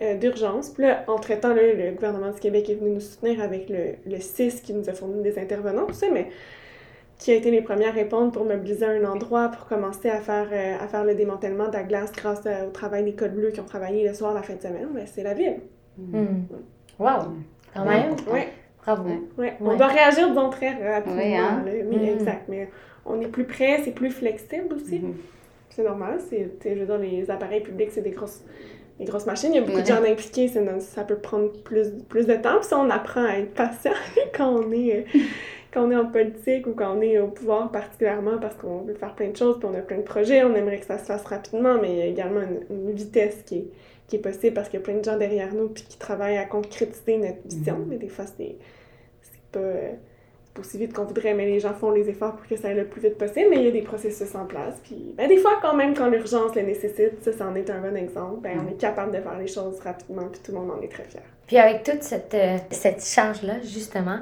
euh, 0.00 0.16
d'urgence. 0.16 0.70
Puis 0.70 0.84
là, 0.84 1.04
entre-temps, 1.08 1.54
le 1.54 1.90
gouvernement 1.92 2.30
du 2.30 2.38
Québec 2.38 2.70
est 2.70 2.74
venu 2.74 2.90
nous 2.90 3.00
soutenir 3.00 3.40
avec 3.40 3.68
le, 3.68 3.94
le 4.06 4.20
CIS 4.20 4.60
qui 4.62 4.72
nous 4.72 4.88
a 4.88 4.92
fourni 4.92 5.22
des 5.22 5.38
intervenants, 5.40 5.86
tout 5.86 5.94
ça, 5.94 6.06
mais 6.12 6.28
qui 7.18 7.32
a 7.32 7.34
été 7.34 7.50
les 7.50 7.62
premières 7.62 7.88
à 7.88 7.92
répondre 7.92 8.30
pour 8.30 8.44
mobiliser 8.44 8.84
un 8.84 9.04
endroit 9.04 9.48
pour 9.48 9.66
commencer 9.66 10.08
à 10.08 10.20
faire, 10.20 10.48
euh, 10.52 10.76
à 10.78 10.86
faire 10.86 11.04
le 11.04 11.14
démantèlement 11.14 11.68
de 11.68 11.72
la 11.72 11.82
glace 11.82 12.12
grâce 12.12 12.42
euh, 12.46 12.68
au 12.68 12.70
travail 12.70 13.04
des 13.04 13.14
codes 13.14 13.34
bleus 13.34 13.50
qui 13.50 13.60
ont 13.60 13.64
travaillé 13.64 14.06
le 14.06 14.14
soir, 14.14 14.34
la 14.34 14.42
fin 14.42 14.54
de 14.54 14.60
semaine, 14.60 14.88
ben, 14.94 15.06
c'est 15.06 15.22
la 15.22 15.34
ville. 15.34 15.60
Mm. 15.98 16.44
Wow! 16.98 17.32
Quand 17.76 17.84
même! 17.84 18.16
Oui. 18.32 18.40
Bravo! 18.82 19.08
Ouais. 19.36 19.54
On 19.60 19.76
doit 19.76 19.88
réagir, 19.88 20.28
disons, 20.28 20.50
très 20.50 20.70
rapidement. 20.70 21.18
Oui, 21.18 21.34
hein? 21.36 21.62
mais, 21.64 21.82
mm. 21.82 22.20
exact. 22.20 22.44
Mais 22.48 22.68
on 23.04 23.20
est 23.20 23.28
plus 23.28 23.44
près, 23.44 23.80
c'est 23.84 23.92
plus 23.92 24.10
flexible 24.10 24.74
aussi. 24.74 24.98
Mm-hmm. 24.98 25.14
C'est 25.70 25.82
normal. 25.84 26.18
C'est, 26.28 26.50
je 26.64 26.80
veux 26.80 26.86
dire, 26.86 26.98
les 26.98 27.30
appareils 27.30 27.62
publics, 27.62 27.90
c'est 27.90 28.02
des 28.02 28.10
grosses, 28.10 28.42
des 28.98 29.04
grosses 29.04 29.26
machines. 29.26 29.50
Il 29.52 29.56
y 29.56 29.58
a 29.58 29.66
beaucoup 29.66 29.80
de 29.80 29.86
gens 29.86 30.02
impliqués. 30.02 30.50
Ça 30.80 31.04
peut 31.04 31.16
prendre 31.16 31.52
plus, 31.64 31.90
plus 32.08 32.26
de 32.26 32.34
temps. 32.34 32.58
Puis 32.60 32.68
ça, 32.68 32.78
on 32.78 32.88
apprend 32.90 33.24
à 33.24 33.38
être 33.38 33.54
patient 33.54 33.92
quand 34.34 34.48
on 34.48 34.72
est... 34.72 35.06
Euh, 35.14 35.20
quand 35.76 35.86
on 35.86 35.90
est 35.90 35.96
en 35.96 36.06
politique 36.06 36.66
ou 36.66 36.72
quand 36.72 36.96
on 36.96 37.02
est 37.02 37.18
au 37.18 37.28
pouvoir 37.28 37.70
particulièrement 37.70 38.38
parce 38.40 38.54
qu'on 38.54 38.80
veut 38.80 38.94
faire 38.94 39.14
plein 39.14 39.28
de 39.28 39.36
choses, 39.36 39.58
puis 39.58 39.68
on 39.70 39.74
a 39.76 39.82
plein 39.82 39.98
de 39.98 40.02
projets, 40.02 40.42
on 40.42 40.54
aimerait 40.54 40.78
que 40.78 40.86
ça 40.86 40.96
se 40.96 41.04
fasse 41.04 41.24
rapidement, 41.26 41.76
mais 41.78 41.92
il 41.92 41.98
y 41.98 42.00
a 42.00 42.06
également 42.06 42.40
une, 42.70 42.92
vitesse 42.92 43.42
qui 43.44 43.56
est, 43.56 43.66
qui 44.08 44.16
est 44.16 44.20
possible 44.20 44.54
parce 44.54 44.68
qu'il 44.68 44.78
y 44.78 44.82
a 44.82 44.84
plein 44.84 44.96
de 44.96 45.04
gens 45.04 45.16
derrière 45.16 45.52
nous 45.54 45.68
puis 45.68 45.84
qui 45.84 45.98
travaillent 45.98 46.38
à 46.38 46.44
concrétiser 46.44 47.18
notre 47.18 47.46
vision, 47.46 47.78
mhm. 47.78 47.86
mais 47.88 47.96
des 47.96 48.08
fois, 48.08 48.24
c'est 48.26 48.56
pas, 49.52 49.60
pas 50.54 50.60
aussi 50.60 50.78
vite 50.78 50.92
qu'on 50.92 51.04
voudrait, 51.04 51.34
mais 51.34 51.46
les 51.46 51.60
gens 51.60 51.74
font 51.74 51.90
les 51.90 52.08
efforts 52.08 52.36
pour 52.36 52.46
que 52.46 52.56
ça 52.56 52.68
aille 52.68 52.76
le 52.76 52.86
plus 52.86 53.00
vite 53.00 53.18
possible, 53.18 53.46
mais 53.50 53.56
il 53.56 53.64
y 53.64 53.68
a 53.68 53.72
des 53.72 53.82
processus 53.82 54.34
en 54.34 54.46
place. 54.46 54.80
Puis 54.84 55.14
ben, 55.16 55.28
des 55.28 55.38
fois, 55.38 55.58
quand 55.60 55.74
même, 55.74 55.94
quand 55.94 56.08
l'urgence 56.08 56.54
le 56.54 56.62
nécessite, 56.62 57.22
ça, 57.22 57.32
ça 57.32 57.46
en 57.46 57.54
est 57.54 57.68
un 57.70 57.80
bon 57.80 57.96
exemple, 57.96 58.40
ben, 58.42 58.58
on 58.60 58.62
mhm. 58.62 58.68
est 58.70 58.80
capable 58.80 59.16
de 59.16 59.20
faire 59.20 59.38
les 59.38 59.48
choses 59.48 59.80
rapidement, 59.80 60.28
puis 60.30 60.40
tout 60.44 60.52
le 60.52 60.58
monde 60.58 60.70
en 60.70 60.80
est 60.80 60.92
très 60.92 61.04
fier. 61.04 61.22
Puis 61.46 61.58
avec 61.58 61.84
toute 61.84 62.02
cette, 62.02 62.34
euh, 62.34 62.58
cette 62.70 63.04
charge-là, 63.04 63.60
justement, 63.62 64.18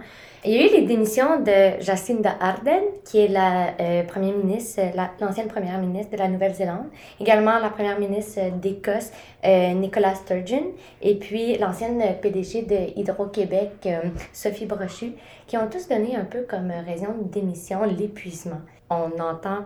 il 0.47 0.53
y 0.53 0.59
a 0.59 0.67
eu 0.67 0.71
les 0.71 0.83
démissions 0.83 1.41
de 1.41 1.81
Jacinda 1.81 2.37
Ardern, 2.39 2.85
qui 3.05 3.19
est 3.19 3.29
la 3.29 3.69
euh, 3.81 4.03
première 4.03 4.37
ministre, 4.37 4.83
l'ancienne 5.19 5.49
première 5.49 5.79
ministre 5.79 6.13
de 6.13 6.19
la 6.19 6.29
Nouvelle-Zélande, 6.29 6.87
également 7.19 7.59
la 7.59 7.71
première 7.71 7.99
ministre 7.99 8.41
d'Écosse, 8.61 9.11
euh, 9.45 9.73
Nicola 9.73 10.15
Sturgeon, 10.15 10.65
et 11.01 11.15
puis 11.15 11.57
l'ancienne 11.57 12.03
PDG 12.21 12.63
de 12.63 12.99
Hydro-Québec, 13.01 13.71
euh, 13.87 14.03
Sophie 14.35 14.67
Brochu, 14.67 15.13
qui 15.47 15.57
ont 15.57 15.67
tous 15.69 15.89
donné 15.89 16.15
un 16.15 16.25
peu 16.25 16.43
comme 16.43 16.71
raison 16.87 17.15
de 17.23 17.33
démission 17.33 17.83
l'épuisement. 17.85 18.61
On 18.91 19.19
entend 19.21 19.61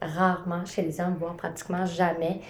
rarement 0.00 0.64
chez 0.64 0.82
les 0.82 1.00
hommes, 1.00 1.16
voire 1.18 1.34
pratiquement 1.34 1.86
jamais, 1.86 2.40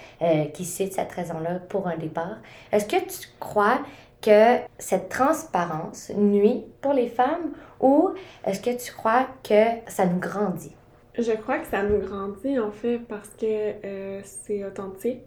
qui 0.54 0.64
citent 0.64 0.94
cette 0.94 1.12
raison-là 1.12 1.58
pour 1.68 1.86
un 1.86 1.98
départ. 1.98 2.38
Est-ce 2.72 2.86
que 2.86 2.96
tu 2.96 3.28
crois 3.38 3.80
que 4.22 4.58
cette 4.78 5.08
transparence 5.08 6.10
nuit 6.16 6.64
pour 6.80 6.92
les 6.92 7.08
femmes 7.08 7.52
ou 7.80 8.10
est-ce 8.44 8.60
que 8.60 8.82
tu 8.82 8.92
crois 8.92 9.26
que 9.42 9.64
ça 9.88 10.06
nous 10.06 10.20
grandit? 10.20 10.74
Je 11.18 11.32
crois 11.32 11.58
que 11.58 11.66
ça 11.66 11.82
nous 11.82 11.98
grandit 11.98 12.58
en 12.58 12.70
fait 12.70 12.98
parce 12.98 13.28
que 13.30 13.44
euh, 13.84 14.20
c'est 14.24 14.64
authentique. 14.64 15.20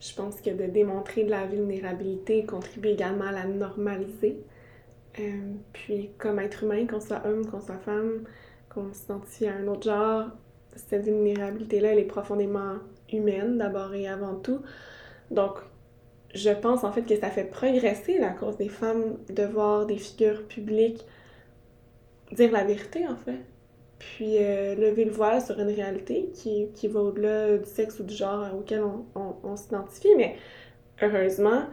Je 0.00 0.14
pense 0.14 0.40
que 0.40 0.50
de 0.50 0.66
démontrer 0.66 1.24
de 1.24 1.30
la 1.30 1.46
vulnérabilité 1.46 2.44
contribue 2.44 2.88
également 2.88 3.26
à 3.26 3.32
la 3.32 3.44
normaliser. 3.44 4.44
Euh, 5.20 5.52
puis 5.72 6.10
comme 6.18 6.38
être 6.38 6.64
humain, 6.64 6.86
qu'on 6.86 7.00
soit 7.00 7.22
homme, 7.24 7.46
qu'on 7.46 7.60
soit 7.60 7.78
femme, 7.78 8.24
qu'on 8.68 8.92
s'identifie 8.92 9.46
à 9.46 9.54
un 9.54 9.68
autre 9.68 9.84
genre, 9.84 10.26
cette 10.74 11.04
vulnérabilité-là, 11.04 11.92
elle 11.92 12.00
est 12.00 12.04
profondément 12.04 12.76
humaine 13.12 13.58
d'abord 13.58 13.94
et 13.94 14.08
avant 14.08 14.34
tout. 14.34 14.60
Donc 15.30 15.58
je 16.34 16.50
pense 16.50 16.84
en 16.84 16.92
fait 16.92 17.02
que 17.02 17.16
ça 17.18 17.30
fait 17.30 17.44
progresser 17.44 18.18
la 18.18 18.30
cause 18.30 18.56
des 18.56 18.68
femmes 18.68 19.18
de 19.28 19.44
voir 19.44 19.86
des 19.86 19.98
figures 19.98 20.46
publiques 20.46 21.04
dire 22.32 22.52
la 22.52 22.64
vérité 22.64 23.06
en 23.06 23.16
fait. 23.16 23.40
Puis 23.98 24.38
euh, 24.38 24.74
lever 24.74 25.04
le 25.04 25.12
voile 25.12 25.40
sur 25.40 25.58
une 25.60 25.68
réalité 25.68 26.30
qui, 26.34 26.68
qui 26.74 26.88
va 26.88 27.00
au-delà 27.00 27.58
du 27.58 27.68
sexe 27.68 28.00
ou 28.00 28.02
du 28.02 28.14
genre 28.14 28.46
auquel 28.54 28.82
on, 28.82 29.36
on, 29.44 29.56
s'identifie. 29.56 30.14
Mais 30.16 30.36
heureusement, 31.00 31.64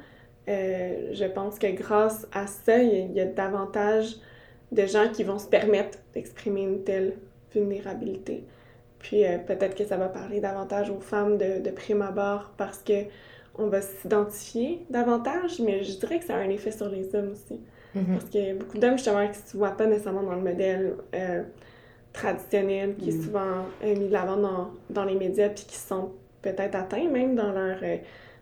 euh, 0.48 1.10
je 1.12 1.26
pense 1.26 1.58
que 1.58 1.68
grâce 1.68 2.28
à 2.32 2.46
ça, 2.46 2.78
il 2.78 3.12
y, 3.14 3.20
a 3.20 3.26
davantage 3.26 4.16
de 4.72 4.86
gens 4.86 5.10
qui 5.12 5.24
vont 5.24 5.40
se 5.40 5.48
permettre 5.48 5.98
d'exprimer 6.14 6.62
une 6.62 6.84
telle 6.84 7.16
vulnérabilité. 7.54 8.44
Puis 9.00 9.26
euh, 9.26 9.40
peut-être 9.40 9.76
que 9.76 9.86
ça 9.86 9.98
va 9.98 10.08
parler 10.08 10.40
davantage 10.40 10.92
aux 10.92 11.00
femmes 11.00 11.38
de, 11.38 11.60
de 11.62 11.72
prime 11.72 12.04
abord 12.04 12.52
parce 12.58 12.80
que 12.80 13.06
on 13.60 13.68
va 13.68 13.82
s'identifier 13.82 14.86
davantage, 14.90 15.60
mais 15.60 15.84
je 15.84 15.98
dirais 16.00 16.20
que 16.20 16.26
ça 16.26 16.36
a 16.36 16.40
un 16.40 16.50
effet 16.50 16.72
sur 16.72 16.90
les 16.90 17.16
hommes 17.16 17.32
aussi. 17.34 17.60
Mhm. 17.96 18.20
Parce 18.20 18.36
a 18.36 18.54
beaucoup 18.56 18.78
d'hommes, 18.78 18.98
justement, 18.98 19.26
qui 19.28 19.40
ne 19.40 19.48
se 19.48 19.58
voient 19.58 19.72
pas 19.72 19.86
nécessairement 19.88 20.24
dans 20.24 20.36
le 20.36 20.42
modèle 20.42 20.96
euh, 21.16 21.44
traditionnel, 22.14 22.96
qui 22.98 23.10
est 23.10 23.14
Mhm. 23.14 23.24
souvent 23.24 23.66
euh, 23.84 23.96
mis 23.96 24.08
de 24.08 24.14
l'avant 24.14 24.38
dans, 24.38 24.72
dans 24.90 25.06
les 25.06 25.16
médias, 25.16 25.50
puis 25.50 25.66
qui 25.68 25.76
se 25.76 25.88
sentent 25.88 26.14
peut-être 26.42 26.76
atteints 26.76 27.10
même 27.10 27.36
dans 27.36 27.52
leur 27.52 27.78
euh, 27.84 27.98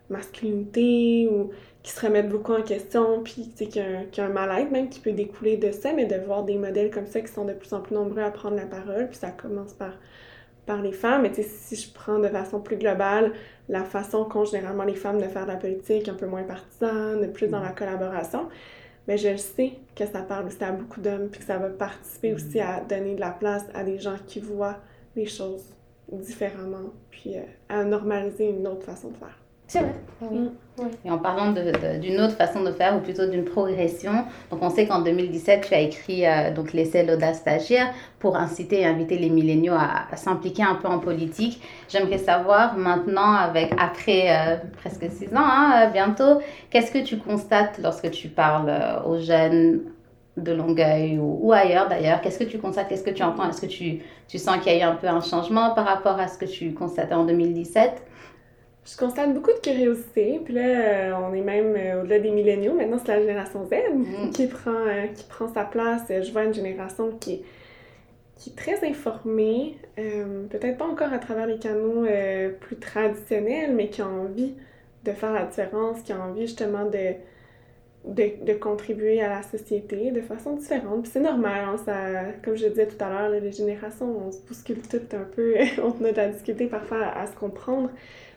masculinité, 0.09 1.27
ou 1.31 1.51
qui 1.83 1.91
se 1.91 2.05
remettent 2.05 2.29
beaucoup 2.29 2.53
en 2.53 2.63
question, 2.63 3.21
puis 3.23 3.49
tu 3.55 3.65
sais, 3.65 3.67
qu'il 3.67 3.81
y 3.81 3.85
a 3.85 4.03
y 4.17 4.19
a 4.21 4.25
un 4.25 4.29
mal-être 4.29 4.71
même 4.71 4.89
qui 4.89 4.99
peut 4.99 5.11
découler 5.13 5.57
de 5.57 5.71
ça, 5.71 5.93
mais 5.93 6.05
de 6.05 6.15
voir 6.17 6.43
des 6.43 6.55
modèles 6.57 6.91
comme 6.91 7.07
ça 7.07 7.21
qui 7.21 7.31
sont 7.31 7.45
de 7.45 7.53
plus 7.53 7.71
en 7.73 7.81
plus 7.81 7.95
nombreux 7.95 8.21
à 8.21 8.31
prendre 8.31 8.55
la 8.57 8.65
parole, 8.65 9.07
puis 9.09 9.17
ça 9.17 9.31
commence 9.31 9.73
par, 9.73 9.93
par 10.67 10.83
les 10.83 10.91
femmes. 10.91 11.23
Mais 11.23 11.31
tu 11.31 11.41
sais, 11.41 11.49
si 11.49 11.75
je 11.75 11.91
prends 11.91 12.19
de 12.19 12.27
façon 12.27 12.59
plus 12.59 12.77
globale, 12.77 13.33
la 13.69 13.83
façon 13.83 14.25
qu'ont 14.25 14.45
généralement 14.45 14.83
les 14.83 14.95
femmes 14.95 15.19
de 15.19 15.27
faire 15.27 15.45
de 15.45 15.51
la 15.51 15.57
politique, 15.57 16.07
un 16.07 16.13
peu 16.13 16.27
moins 16.27 16.43
partisane, 16.43 17.31
plus 17.33 17.47
dans 17.47 17.61
la 17.61 17.71
collaboration, 17.71 18.49
mais 19.07 19.17
je 19.17 19.29
le 19.29 19.37
sais 19.37 19.73
que 19.95 20.05
ça 20.05 20.21
parle 20.21 20.45
aussi 20.45 20.63
à 20.63 20.71
beaucoup 20.71 21.01
d'hommes, 21.01 21.29
puis 21.29 21.39
que 21.39 21.45
ça 21.45 21.57
va 21.57 21.69
participer 21.69 22.33
aussi 22.33 22.59
à 22.59 22.81
donner 22.81 23.15
de 23.15 23.21
la 23.21 23.31
place 23.31 23.65
à 23.73 23.83
des 23.83 23.97
gens 23.97 24.17
qui 24.27 24.39
voient 24.39 24.77
les 25.15 25.25
choses 25.25 25.73
différemment, 26.11 26.93
puis 27.09 27.37
euh, 27.37 27.41
à 27.69 27.83
normaliser 27.83 28.49
une 28.49 28.67
autre 28.67 28.83
façon 28.83 29.09
de 29.09 29.17
faire. 29.17 29.39
C'est 29.67 29.79
vrai. 29.79 29.95
Oui. 30.21 30.39
Mm. 30.39 30.49
Et 31.05 31.09
en 31.09 31.17
parlant 31.17 31.53
d'une 31.99 32.21
autre 32.21 32.35
façon 32.35 32.61
de 32.63 32.71
faire, 32.71 32.95
ou 32.95 32.99
plutôt 32.99 33.25
d'une 33.25 33.45
progression, 33.45 34.11
donc 34.51 34.61
on 34.61 34.69
sait 34.69 34.85
qu'en 34.85 35.01
2017, 35.01 35.65
tu 35.67 35.73
as 35.73 35.79
écrit 35.79 36.25
euh, 36.25 36.53
donc 36.53 36.71
l'essai 36.73 37.03
L'audace 37.03 37.39
stagiaire 37.39 37.91
pour 38.19 38.35
inciter 38.35 38.81
et 38.81 38.85
inviter 38.85 39.17
les 39.17 39.29
milléniaux 39.29 39.73
à, 39.73 40.05
à 40.11 40.15
s'impliquer 40.17 40.63
un 40.63 40.75
peu 40.75 40.87
en 40.87 40.99
politique. 40.99 41.61
J'aimerais 41.89 42.19
savoir 42.19 42.77
maintenant, 42.77 43.33
avec 43.33 43.73
après 43.79 44.27
euh, 44.29 44.57
presque 44.77 45.05
six 45.11 45.29
ans, 45.35 45.41
hein, 45.41 45.87
euh, 45.87 45.89
bientôt, 45.89 46.41
qu'est-ce 46.69 46.91
que 46.91 47.03
tu 47.03 47.17
constates 47.17 47.79
lorsque 47.81 48.11
tu 48.11 48.27
parles 48.27 48.69
euh, 48.69 49.01
aux 49.03 49.19
jeunes 49.19 49.81
de 50.37 50.51
Longueuil 50.51 51.17
ou, 51.17 51.39
ou 51.41 51.53
ailleurs 51.53 51.89
d'ailleurs? 51.89 52.21
Qu'est-ce 52.21 52.37
que 52.37 52.43
tu 52.43 52.59
constates? 52.59 52.87
Qu'est-ce 52.87 53.03
que 53.03 53.09
tu 53.09 53.23
entends? 53.23 53.49
Est-ce 53.49 53.61
que 53.61 53.65
tu, 53.65 54.03
tu 54.27 54.37
sens 54.37 54.57
qu'il 54.57 54.73
y 54.73 54.75
a 54.75 54.79
eu 54.79 54.89
un 54.89 54.95
peu 54.95 55.07
un 55.07 55.21
changement 55.21 55.71
par 55.71 55.85
rapport 55.85 56.19
à 56.19 56.27
ce 56.27 56.37
que 56.37 56.45
tu 56.45 56.73
constatais 56.73 57.15
en 57.15 57.25
2017 57.25 58.03
Je 58.89 58.95
constate 58.95 59.33
beaucoup 59.33 59.51
de 59.51 59.59
curiosité, 59.59 60.39
puis 60.45 60.53
là, 60.53 60.61
euh, 60.61 61.11
on 61.29 61.33
est 61.33 61.41
même 61.41 61.75
euh, 61.75 62.01
au-delà 62.01 62.19
des 62.19 62.31
milléniaux. 62.31 62.73
Maintenant, 62.73 62.97
c'est 63.03 63.09
la 63.13 63.19
génération 63.19 63.65
Z 63.65 63.73
Mm. 63.93 64.29
qui, 64.31 64.47
prend, 64.47 64.71
euh, 64.71 65.07
qui 65.07 65.25
prend 65.25 65.47
sa 65.53 65.65
place. 65.65 66.03
Je 66.09 66.31
vois 66.31 66.45
une 66.45 66.53
génération 66.53 67.11
qui 67.19 67.33
est, 67.33 67.41
qui 68.37 68.51
est 68.51 68.55
très 68.55 68.87
informée, 68.87 69.77
euh, 69.99 70.45
peut-être 70.49 70.77
pas 70.77 70.85
encore 70.85 71.11
à 71.11 71.19
travers 71.19 71.47
les 71.47 71.57
canaux 71.59 72.05
euh, 72.05 72.49
plus 72.61 72.77
traditionnels, 72.77 73.73
mais 73.75 73.89
qui 73.89 74.01
a 74.01 74.07
envie 74.07 74.53
de 75.03 75.11
faire 75.11 75.33
la 75.33 75.43
différence, 75.45 76.01
qui 76.01 76.13
a 76.13 76.19
envie 76.21 76.41
justement 76.47 76.85
de, 76.85 77.13
de, 78.05 78.45
de 78.45 78.53
contribuer 78.53 79.21
à 79.21 79.29
la 79.29 79.43
société 79.43 80.11
de 80.11 80.21
façon 80.21 80.53
différente. 80.55 81.01
Puis 81.03 81.11
c'est 81.11 81.19
normal, 81.19 81.65
hein, 81.67 81.77
ça, 81.83 81.95
comme 82.43 82.55
je 82.55 82.67
disais 82.67 82.87
tout 82.87 83.03
à 83.03 83.09
l'heure, 83.09 83.29
les 83.29 83.51
générations, 83.51 84.27
on 84.27 84.31
se 84.31 84.39
bouscule 84.47 84.81
toutes 84.89 85.13
un 85.13 85.25
peu, 85.35 85.55
on 85.83 86.05
a 86.05 86.11
de 86.11 86.17
la 86.17 86.27
difficulté 86.29 86.67
parfois 86.67 86.99
à, 87.05 87.23
à 87.23 87.27
se 87.27 87.35
comprendre. 87.35 87.89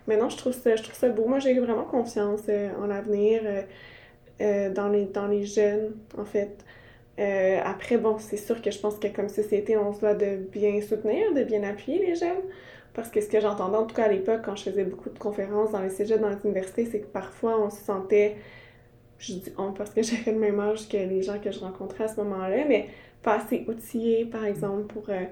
Mais 0.06 0.16
non, 0.16 0.28
je 0.28 0.36
trouve 0.36 0.52
ça, 0.52 0.76
je 0.76 0.82
trouve 0.82 0.94
ça 0.94 1.08
beau. 1.08 1.26
Moi, 1.26 1.38
j'ai 1.38 1.58
vraiment 1.58 1.84
confiance 1.84 2.42
euh, 2.48 2.70
en 2.80 2.86
l'avenir, 2.86 3.42
euh, 3.44 3.62
euh, 4.40 4.70
dans, 4.72 4.88
les, 4.88 5.06
dans 5.06 5.26
les 5.26 5.44
jeunes, 5.44 5.94
en 6.18 6.24
fait. 6.24 6.64
Après, 7.62 7.98
bon, 7.98 8.16
c'est 8.18 8.38
sûr 8.38 8.62
que 8.62 8.70
je 8.70 8.78
pense 8.78 8.96
que 8.98 9.08
comme 9.08 9.28
société, 9.28 9.76
on 9.76 9.92
se 9.92 10.00
doit 10.00 10.14
de 10.14 10.36
bien 10.36 10.80
soutenir, 10.80 11.34
de 11.34 11.44
bien 11.44 11.62
appuyer 11.64 11.98
les 11.98 12.14
jeunes. 12.14 12.40
Parce 12.94 13.10
que 13.10 13.20
ce 13.20 13.28
que 13.28 13.40
j'entendais, 13.40 13.76
en 13.76 13.84
tout 13.86 13.94
cas 13.94 14.04
à 14.04 14.08
l'époque, 14.08 14.40
quand 14.44 14.56
je 14.56 14.64
faisais 14.64 14.84
beaucoup 14.84 15.10
de 15.10 15.18
conférences 15.18 15.70
dans 15.72 15.82
les 15.82 15.90
cégeps, 15.90 16.20
dans 16.20 16.30
les 16.30 16.42
universités, 16.44 16.86
c'est 16.86 17.00
que 17.00 17.06
parfois 17.06 17.60
on 17.60 17.68
se 17.68 17.84
sentait, 17.84 18.36
je 19.18 19.34
dis 19.34 19.52
on 19.58 19.72
parce 19.72 19.90
que 19.90 20.02
j'avais 20.02 20.32
le 20.32 20.38
même 20.38 20.58
âge 20.60 20.88
que 20.88 20.96
les 20.96 21.22
gens 21.22 21.38
que 21.38 21.50
je 21.50 21.60
rencontrais 21.60 22.04
à 22.04 22.08
ce 22.08 22.16
moment-là, 22.22 22.64
mais 22.66 22.88
pas 23.22 23.34
assez 23.36 23.64
outillés, 23.68 24.24
par 24.24 24.44
exemple, 24.44 24.84
pour 24.92 25.04
euh, 25.10 25.24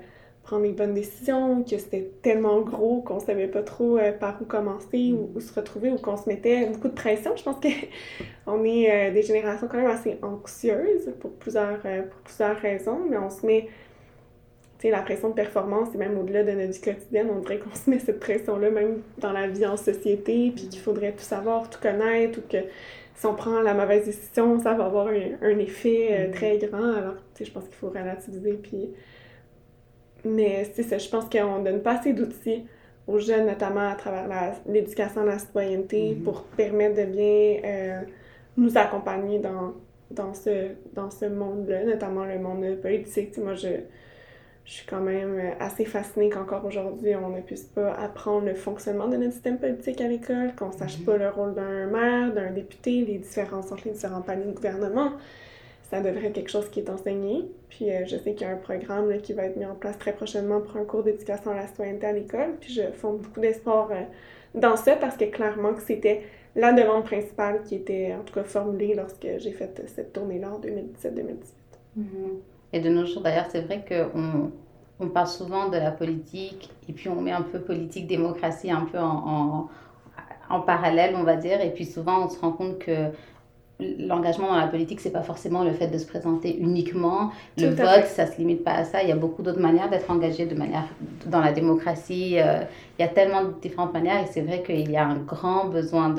prendre 0.48 0.62
les 0.62 0.72
bonnes 0.72 0.94
décisions, 0.94 1.62
que 1.62 1.76
c'était 1.76 2.10
tellement 2.22 2.62
gros 2.62 3.02
qu'on 3.02 3.20
savait 3.20 3.48
pas 3.48 3.62
trop 3.62 3.98
euh, 3.98 4.12
par 4.12 4.40
où 4.40 4.46
commencer 4.46 5.12
ou, 5.12 5.30
où 5.34 5.40
se 5.40 5.52
retrouver, 5.52 5.90
ou 5.90 5.96
qu'on 5.96 6.16
se 6.16 6.26
mettait 6.26 6.64
beaucoup 6.70 6.88
de 6.88 6.94
pression. 6.94 7.36
Je 7.36 7.42
pense 7.42 7.60
que 7.60 7.68
on 8.46 8.64
est 8.64 9.10
euh, 9.10 9.12
des 9.12 9.20
générations 9.20 9.68
quand 9.68 9.76
même 9.76 9.90
assez 9.90 10.16
anxieuses 10.22 11.12
pour 11.20 11.32
plusieurs, 11.32 11.80
euh, 11.84 12.02
pour 12.02 12.20
plusieurs 12.20 12.56
raisons, 12.56 12.98
mais 13.10 13.18
on 13.18 13.28
se 13.28 13.44
met 13.44 13.68
tu 14.78 14.86
sais, 14.86 14.90
la 14.90 15.02
pression 15.02 15.28
de 15.30 15.34
performance, 15.34 15.88
c'est 15.92 15.98
même 15.98 16.16
au-delà 16.16 16.44
de 16.44 16.52
notre 16.52 16.72
vie 16.72 16.80
quotidienne, 16.80 17.28
on 17.36 17.40
dirait 17.40 17.58
qu'on 17.58 17.74
se 17.74 17.90
met 17.90 17.98
cette 17.98 18.20
pression-là 18.20 18.70
même 18.70 19.02
dans 19.18 19.32
la 19.32 19.48
vie 19.48 19.66
en 19.66 19.76
société, 19.76 20.52
puis 20.54 20.68
qu'il 20.68 20.80
faudrait 20.80 21.12
tout 21.12 21.24
savoir, 21.24 21.68
tout 21.68 21.80
connaître, 21.80 22.38
ou 22.38 22.42
que 22.50 22.58
si 23.16 23.26
on 23.26 23.34
prend 23.34 23.60
la 23.60 23.74
mauvaise 23.74 24.06
décision, 24.06 24.58
ça 24.60 24.72
va 24.74 24.86
avoir 24.86 25.08
un, 25.08 25.32
un 25.42 25.58
effet 25.58 26.08
euh, 26.12 26.32
très 26.32 26.56
grand. 26.58 26.92
Alors, 26.92 27.16
tu 27.34 27.38
sais, 27.38 27.44
je 27.44 27.52
pense 27.52 27.64
qu'il 27.64 27.74
faut 27.74 27.90
relativiser, 27.90 28.52
puis... 28.54 28.88
Mais 30.28 30.64
c'est 30.74 30.82
ça, 30.82 30.98
je 30.98 31.08
pense 31.08 31.24
qu'on 31.26 31.62
donne 31.62 31.80
pas 31.80 31.98
assez 31.98 32.12
d'outils 32.12 32.64
aux 33.06 33.18
jeunes, 33.18 33.46
notamment 33.46 33.88
à 33.88 33.94
travers 33.94 34.54
l'éducation 34.68 35.22
à 35.22 35.24
la 35.24 35.38
citoyenneté, 35.38 36.14
Mhm. 36.14 36.22
pour 36.24 36.42
permettre 36.44 36.96
de 37.00 37.04
bien 37.04 37.56
euh, 37.64 38.00
nous 38.56 38.76
accompagner 38.76 39.38
dans, 39.38 39.72
dans 40.10 40.34
ce, 40.34 40.72
dans 40.94 41.10
ce 41.10 41.24
monde-là, 41.26 41.84
notamment 41.84 42.24
le 42.24 42.38
monde 42.38 42.76
politique. 42.82 43.38
Moi, 43.38 43.54
je, 43.54 43.68
je 44.66 44.72
suis 44.72 44.86
quand 44.86 45.00
même 45.00 45.40
assez 45.60 45.86
fascinée 45.86 46.28
qu'encore 46.28 46.64
aujourd'hui, 46.66 47.14
on 47.16 47.30
ne 47.30 47.40
puisse 47.40 47.62
pas 47.64 47.92
apprendre 47.94 48.44
le 48.46 48.54
fonctionnement 48.54 49.08
de 49.08 49.16
notre 49.16 49.32
système 49.32 49.58
politique 49.58 50.00
à 50.02 50.08
l'école, 50.08 50.54
qu'on 50.58 50.72
sache 50.72 50.98
Mhm. 50.98 51.04
pas 51.06 51.16
le 51.16 51.28
rôle 51.30 51.54
d'un 51.54 51.86
maire, 51.86 52.34
d'un 52.34 52.50
député, 52.50 53.04
les 53.06 53.18
différences 53.18 53.72
entre 53.72 53.86
les 53.86 53.92
différents 53.92 54.20
paliers 54.20 54.44
de 54.44 54.52
gouvernement. 54.52 55.12
Ça 55.90 56.00
devrait 56.02 56.26
être 56.26 56.34
quelque 56.34 56.50
chose 56.50 56.68
qui 56.68 56.80
est 56.80 56.90
enseigné. 56.90 57.46
Puis 57.70 57.90
euh, 57.90 58.04
je 58.06 58.16
sais 58.16 58.34
qu'il 58.34 58.46
y 58.46 58.50
a 58.50 58.52
un 58.52 58.56
programme 58.56 59.16
qui 59.22 59.32
va 59.32 59.44
être 59.44 59.56
mis 59.56 59.64
en 59.64 59.74
place 59.74 59.98
très 59.98 60.12
prochainement 60.12 60.60
pour 60.60 60.76
un 60.76 60.84
cours 60.84 61.02
d'éducation 61.02 61.50
à 61.50 61.54
la 61.54 61.66
citoyenneté 61.66 62.06
à 62.06 62.12
l'école. 62.12 62.56
Puis 62.60 62.74
je 62.74 62.82
fonde 62.92 63.18
beaucoup 63.20 63.40
d'espoir 63.40 63.88
euh, 63.90 64.02
dans 64.54 64.76
ça 64.76 64.96
parce 64.96 65.16
que 65.16 65.24
clairement 65.24 65.72
que 65.72 65.80
c'était 65.80 66.22
la 66.56 66.72
demande 66.72 67.04
principale 67.04 67.62
qui 67.62 67.76
était 67.76 68.14
en 68.18 68.22
tout 68.22 68.34
cas 68.34 68.44
formulée 68.44 68.94
lorsque 68.94 69.26
j'ai 69.38 69.52
fait 69.52 69.82
cette 69.86 70.12
tournée-là 70.12 70.52
en 70.52 70.60
2017-2018. 70.60 71.26
Mhm. 71.96 72.06
Et 72.72 72.80
de 72.80 72.90
nos 72.90 73.06
jours, 73.06 73.22
d'ailleurs, 73.22 73.46
c'est 73.48 73.62
vrai 73.62 73.82
qu'on 73.88 74.50
on 75.00 75.08
parle 75.08 75.28
souvent 75.28 75.68
de 75.68 75.76
la 75.78 75.90
politique 75.90 76.70
et 76.86 76.92
puis 76.92 77.08
on 77.08 77.20
met 77.20 77.32
un 77.32 77.42
peu 77.42 77.60
politique-démocratie 77.60 78.70
un 78.70 78.84
peu 78.84 78.98
en, 78.98 79.68
en 80.50 80.60
parallèle, 80.60 81.14
on 81.16 81.24
va 81.24 81.36
dire. 81.36 81.60
Et 81.60 81.70
puis 81.70 81.86
souvent, 81.86 82.26
on 82.26 82.28
se 82.28 82.38
rend 82.38 82.52
compte 82.52 82.78
que 82.78 83.10
l'engagement 83.80 84.48
dans 84.48 84.56
la 84.58 84.66
politique, 84.66 85.00
c'est 85.00 85.12
pas 85.12 85.22
forcément 85.22 85.62
le 85.62 85.72
fait 85.72 85.86
de 85.86 85.98
se 85.98 86.06
présenter 86.06 86.56
uniquement. 86.58 87.30
Le 87.56 87.74
Tout 87.76 87.82
à 87.82 87.96
vote, 87.98 88.06
ça 88.06 88.26
se 88.26 88.36
limite 88.38 88.64
pas 88.64 88.72
à 88.72 88.84
ça. 88.84 89.02
Il 89.02 89.08
y 89.08 89.12
a 89.12 89.16
beaucoup 89.16 89.42
d'autres 89.42 89.60
manières 89.60 89.88
d'être 89.88 90.10
engagé 90.10 90.46
de 90.46 90.54
manière 90.56 90.84
dans 91.26 91.40
la 91.40 91.52
démocratie. 91.52 92.38
Euh, 92.38 92.62
il 92.98 93.02
y 93.02 93.04
a 93.04 93.08
tellement 93.08 93.44
de 93.44 93.52
différentes 93.62 93.92
manières 93.92 94.20
et 94.22 94.26
c'est 94.26 94.40
vrai 94.40 94.62
qu'il 94.64 94.90
y 94.90 94.96
a 94.96 95.04
un 95.06 95.16
grand 95.18 95.66
besoin 95.66 96.12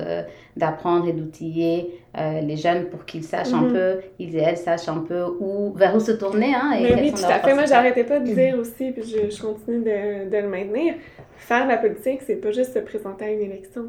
d'apprendre 0.56 1.08
et 1.10 1.12
d'outiller 1.12 2.00
euh, 2.18 2.40
les 2.42 2.56
jeunes 2.56 2.86
pour 2.86 3.04
qu'ils 3.06 3.24
sachent 3.26 3.54
un 3.54 3.64
Mhm. 3.64 3.74
peu, 3.74 3.96
ils 4.20 4.36
et 4.36 4.40
elles 4.40 4.58
sachent 4.58 4.88
un 4.88 5.00
peu 5.00 5.26
où, 5.40 5.74
vers 5.76 5.96
où 5.96 6.00
se 6.00 6.14
tourner. 6.14 6.54
Hein, 6.56 6.72
et 6.80 6.84
Mais 6.84 7.02
oui, 7.02 7.12
tout 7.14 7.26
à 7.26 7.40
fait. 7.40 7.54
Moi, 7.54 7.66
j'arrêtais 7.66 8.06
pas 8.06 8.20
de 8.20 8.26
dire 8.34 8.58
aussi, 8.58 8.92
puis 8.92 9.04
je, 9.04 9.30
je 9.30 9.42
continue 9.42 9.80
de, 9.80 10.30
de 10.30 10.38
le 10.38 10.48
maintenir. 10.48 10.96
Faire 11.36 11.66
de 11.66 11.70
la 11.70 11.78
politique, 11.78 12.22
c'est 12.26 12.36
pas 12.38 12.52
juste 12.52 12.74
se 12.74 12.80
présenter 12.80 13.26
à 13.26 13.32
une 13.32 13.42
élection. 13.42 13.86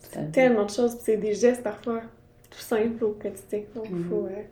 Fait. 0.00 0.30
Tellement 0.30 0.64
de 0.66 0.70
choses, 0.70 0.96
c'est 1.00 1.16
des 1.16 1.32
gestes 1.34 1.62
parfois 1.62 2.00
tout 2.54 2.60
simples 2.62 3.04
au 3.04 3.10
quotidien. 3.10 3.60
Donc, 3.74 3.86
il 3.90 3.96
Mhm. 3.96 4.08
faut, 4.08 4.26
euh, 4.26 4.42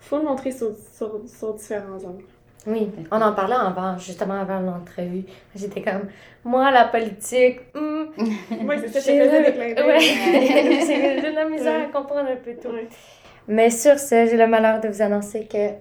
faut 0.00 0.18
le 0.18 0.24
montrer 0.24 0.50
sur, 0.52 0.70
sur, 0.96 1.20
sur 1.26 1.54
différents 1.54 2.02
angles. 2.04 2.24
Oui, 2.66 2.90
on 3.10 3.20
en 3.20 3.34
parlait 3.34 3.54
avant, 3.56 3.98
justement 3.98 4.40
avant 4.40 4.60
l'entrevue. 4.60 5.24
J'étais 5.54 5.82
comme, 5.82 6.08
moi, 6.44 6.70
la 6.70 6.86
politique, 6.86 7.60
hmm, 7.74 8.04
Oui, 8.16 8.76
c'est 8.80 8.88
ça, 8.88 9.00
je 9.00 9.04
j'ai 9.04 9.20
ouais. 9.20 9.74
de 11.30 11.34
la 11.34 11.44
misère 11.48 11.82
à 11.82 11.92
comprendre 11.92 12.30
un 12.30 12.36
peu 12.36 12.54
tout. 12.54 12.68
Ouais. 12.68 12.88
Mais 13.48 13.68
sur 13.68 13.98
ce, 13.98 14.26
j'ai 14.26 14.36
le 14.38 14.46
malheur 14.46 14.80
de 14.80 14.88
vous 14.88 15.02
annoncer 15.02 15.46
que 15.46 15.72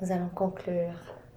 nous 0.00 0.12
allons 0.12 0.30
conclure 0.32 0.94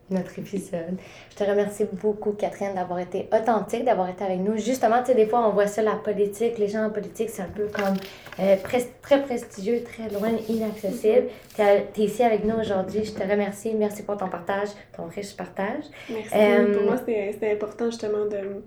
notre 0.09 0.37
épisode. 0.37 0.97
Je 1.31 1.35
te 1.35 1.49
remercie 1.49 1.85
beaucoup, 1.93 2.31
Catherine, 2.33 2.75
d'avoir 2.75 2.99
été 2.99 3.27
authentique, 3.33 3.85
d'avoir 3.85 4.09
été 4.09 4.23
avec 4.23 4.39
nous. 4.39 4.57
Justement, 4.57 4.99
tu 4.99 5.07
sais, 5.07 5.15
des 5.15 5.25
fois, 5.25 5.47
on 5.47 5.51
voit 5.51 5.67
ça, 5.67 5.81
la 5.81 5.95
politique, 5.95 6.57
les 6.57 6.67
gens 6.67 6.85
en 6.85 6.89
politique, 6.89 7.29
c'est 7.29 7.41
un 7.41 7.47
peu 7.55 7.67
comme 7.67 7.95
euh, 8.39 8.55
pres- 8.57 8.87
très 9.01 9.21
prestigieux, 9.23 9.81
très 9.83 10.09
loin, 10.09 10.29
inaccessible. 10.49 11.27
Tu 11.55 11.61
es, 11.61 11.87
ici 11.97 12.21
avec 12.23 12.43
nous 12.43 12.55
aujourd'hui. 12.59 13.05
Je 13.05 13.11
te 13.13 13.21
remercie. 13.23 13.73
Merci 13.73 14.03
pour 14.03 14.17
ton 14.17 14.27
partage, 14.27 14.69
ton 14.95 15.05
riche 15.05 15.35
partage. 15.35 15.83
Merci. 16.09 16.29
Euh, 16.35 16.73
Pour 16.73 16.83
moi, 16.83 16.95
c'est 17.05 17.51
important 17.51 17.85
justement 17.89 18.25
de 18.25 18.61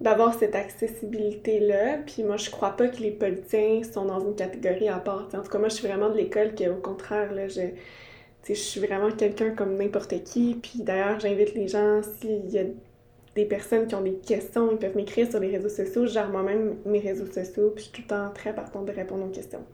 d'avoir 0.00 0.32
cette 0.34 0.54
accessibilité-là. 0.54 1.98
Puis 2.06 2.22
moi, 2.22 2.36
je 2.36 2.50
crois 2.50 2.76
pas 2.76 2.86
que 2.88 2.98
les 2.98 3.10
politiciens 3.10 3.82
sont 3.82 4.04
dans 4.04 4.20
une 4.20 4.36
catégorie 4.36 4.88
à 4.88 4.98
part. 4.98 5.28
En 5.34 5.42
tout 5.42 5.50
cas, 5.50 5.58
moi, 5.58 5.68
je 5.68 5.74
suis 5.74 5.88
vraiment 5.88 6.08
de 6.08 6.16
l'école 6.16 6.54
qui, 6.54 6.68
au 6.68 6.76
contraire, 6.76 7.32
là, 7.32 7.48
je, 7.48 7.62
je 8.54 8.60
suis 8.60 8.80
vraiment 8.80 9.10
quelqu'un 9.10 9.50
comme 9.50 9.76
n'importe 9.76 10.22
qui. 10.24 10.58
Puis 10.62 10.82
d'ailleurs, 10.82 11.20
j'invite 11.20 11.54
les 11.54 11.68
gens, 11.68 12.00
s'il 12.02 12.50
y 12.50 12.58
a 12.58 12.64
des 13.34 13.44
personnes 13.44 13.86
qui 13.86 13.94
ont 13.94 14.00
des 14.00 14.14
questions, 14.14 14.70
ils 14.72 14.78
peuvent 14.78 14.96
m'écrire 14.96 15.30
sur 15.30 15.40
les 15.40 15.56
réseaux 15.56 15.68
sociaux. 15.68 16.06
Je 16.06 16.12
gère 16.12 16.28
moi-même 16.28 16.76
mes 16.84 16.98
réseaux 16.98 17.26
sociaux, 17.26 17.70
puis 17.74 17.84
je 17.84 17.90
suis 17.90 17.92
tout 17.92 18.02
le 18.02 18.08
temps 18.08 18.30
très 18.34 18.54
partante 18.54 18.86
de 18.86 18.92
répondre 18.92 19.24
aux 19.24 19.30
questions. 19.30 19.64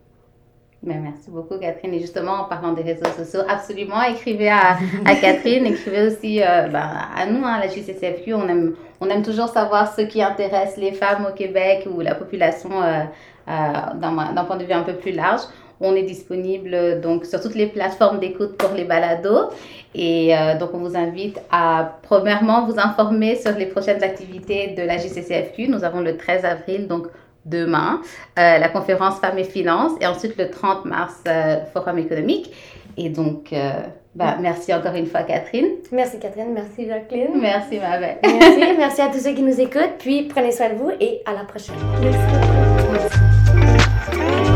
Ben, 0.83 1.01
merci 1.01 1.31
beaucoup, 1.31 1.57
Catherine. 1.57 1.93
Et 1.95 1.99
justement, 1.99 2.33
en 2.33 2.43
parlant 2.43 2.73
des 2.73 2.83
réseaux 2.83 3.09
sociaux, 3.17 3.41
absolument, 3.49 4.03
écrivez 4.03 4.49
à, 4.49 4.77
à 5.05 5.15
Catherine, 5.15 5.65
écrivez 5.65 6.07
aussi 6.07 6.43
euh, 6.43 6.67
ben, 6.67 6.87
à 7.15 7.25
nous, 7.25 7.43
hein, 7.43 7.59
la 7.59 7.67
JCCFQ. 7.67 8.35
On 8.35 8.47
aime, 8.47 8.75
on 9.01 9.09
aime 9.09 9.23
toujours 9.23 9.47
savoir 9.47 9.93
ce 9.95 10.01
qui 10.01 10.21
intéresse 10.21 10.77
les 10.77 10.91
femmes 10.91 11.25
au 11.27 11.33
Québec 11.33 11.87
ou 11.91 12.01
la 12.01 12.13
population 12.13 12.69
euh, 12.83 13.01
euh, 13.47 13.51
d'un 13.95 14.43
point 14.43 14.57
de 14.57 14.63
vue 14.63 14.73
un 14.73 14.83
peu 14.83 14.93
plus 14.93 15.11
large. 15.11 15.41
On 15.81 15.95
est 15.95 16.03
disponible 16.03 17.01
donc 17.01 17.25
sur 17.25 17.41
toutes 17.41 17.55
les 17.55 17.67
plateformes 17.67 18.19
d'écoute 18.19 18.57
pour 18.57 18.73
les 18.73 18.85
balados. 18.85 19.49
Et 19.93 20.33
donc, 20.59 20.71
on 20.73 20.79
vous 20.79 20.97
invite 20.97 21.39
à, 21.49 21.97
premièrement, 22.01 22.65
vous 22.65 22.77
informer 22.77 23.35
sur 23.35 23.51
les 23.51 23.65
prochaines 23.65 24.03
activités 24.03 24.75
de 24.77 24.81
la 24.81 24.97
JCCFQ. 24.97 25.69
Nous 25.69 25.85
avons 25.85 26.01
le 26.01 26.17
13 26.17 26.43
avril, 26.43 26.87
donc 26.87 27.07
demain, 27.45 28.01
euh, 28.39 28.57
la 28.57 28.69
conférence 28.69 29.19
Femmes 29.19 29.37
et 29.37 29.43
Finances, 29.43 29.93
et 30.01 30.07
ensuite 30.07 30.37
le 30.37 30.49
30 30.49 30.85
mars, 30.85 31.23
euh, 31.27 31.57
Forum 31.71 31.99
économique. 31.99 32.51
Et 32.97 33.09
donc, 33.09 33.53
euh, 33.53 33.71
bah, 34.15 34.37
merci 34.39 34.73
encore 34.73 34.95
une 34.95 35.05
fois, 35.05 35.23
Catherine. 35.23 35.67
Merci, 35.91 36.19
Catherine. 36.19 36.53
Merci, 36.53 36.87
Jacqueline. 36.87 37.39
Merci, 37.39 37.79
ma 37.79 37.99
belle. 37.99 38.17
Merci. 38.23 38.59
merci 38.77 39.01
à 39.01 39.07
tous 39.07 39.19
ceux 39.19 39.33
qui 39.33 39.43
nous 39.43 39.59
écoutent. 39.59 39.97
Puis, 39.99 40.23
prenez 40.23 40.51
soin 40.51 40.69
de 40.69 40.75
vous 40.75 40.91
et 40.99 41.21
à 41.25 41.33
la 41.33 41.43
prochaine. 41.43 41.75
Merci 42.01 42.19
beaucoup. 42.31 42.93
Merci. 44.13 44.51